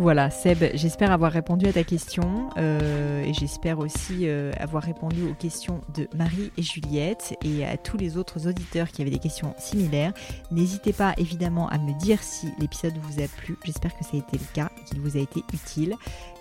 [0.00, 5.24] Voilà, Seb, j'espère avoir répondu à ta question euh, et j'espère aussi euh, avoir répondu
[5.24, 9.18] aux questions de Marie et Juliette et à tous les autres auditeurs qui avaient des
[9.18, 10.12] questions similaires.
[10.52, 13.56] N'hésitez pas évidemment à me dire si l'épisode vous a plu.
[13.64, 15.96] J'espère que ça a été le cas et qu'il vous a été utile.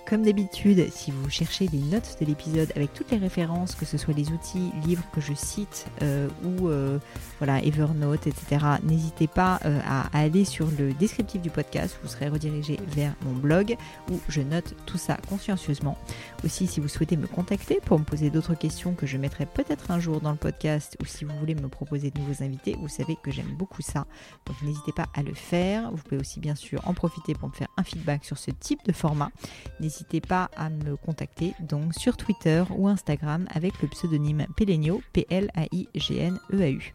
[0.07, 3.97] Comme d'habitude, si vous cherchez les notes de l'épisode avec toutes les références, que ce
[3.97, 6.69] soit les outils, livres que je cite euh, ou
[7.39, 11.99] voilà Evernote, etc., n'hésitez pas à, aller sur le descriptif du podcast.
[12.03, 13.77] Vous serez redirigé vers mon blog
[14.11, 15.97] où je note tout ça consciencieusement.
[16.43, 19.91] Aussi, si vous souhaitez me contacter pour me poser d'autres questions que je mettrai peut-être
[19.91, 22.87] un jour dans le podcast ou si vous voulez me proposer de nouveaux invités, vous
[22.87, 24.05] savez que j'aime beaucoup ça.
[24.45, 25.91] Donc n'hésitez pas à le faire.
[25.91, 28.83] Vous pouvez aussi bien sûr en profiter pour me faire un feedback sur ce type
[28.85, 29.31] de format
[29.79, 36.93] n'hésitez pas à me contacter donc sur Twitter ou Instagram avec le pseudonyme Pelenio, P-L-A-I-G-N-E-A-U.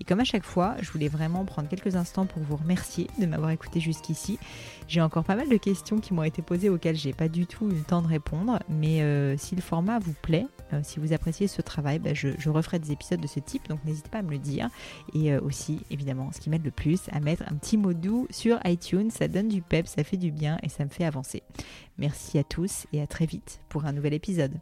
[0.00, 3.26] Et comme à chaque fois, je voulais vraiment prendre quelques instants pour vous remercier de
[3.26, 4.38] m'avoir écouté jusqu'ici.
[4.88, 7.66] J'ai encore pas mal de questions qui m'ont été posées auxquelles j'ai pas du tout
[7.66, 11.12] eu le temps de répondre, mais euh, si le format vous plaît, euh, si vous
[11.12, 14.22] appréciez ce travail, bah, je, referai des épisodes de ce type, donc n'hésitez pas à
[14.22, 14.68] me le dire.
[15.14, 18.26] Et euh, aussi, évidemment, ce qui m'aide le plus, à mettre un petit mot doux
[18.30, 21.42] sur iTunes, ça donne du pep, ça fait du bien et ça me fait avancer.
[21.98, 24.60] Merci à tous et à très vite pour un nouvel épisode.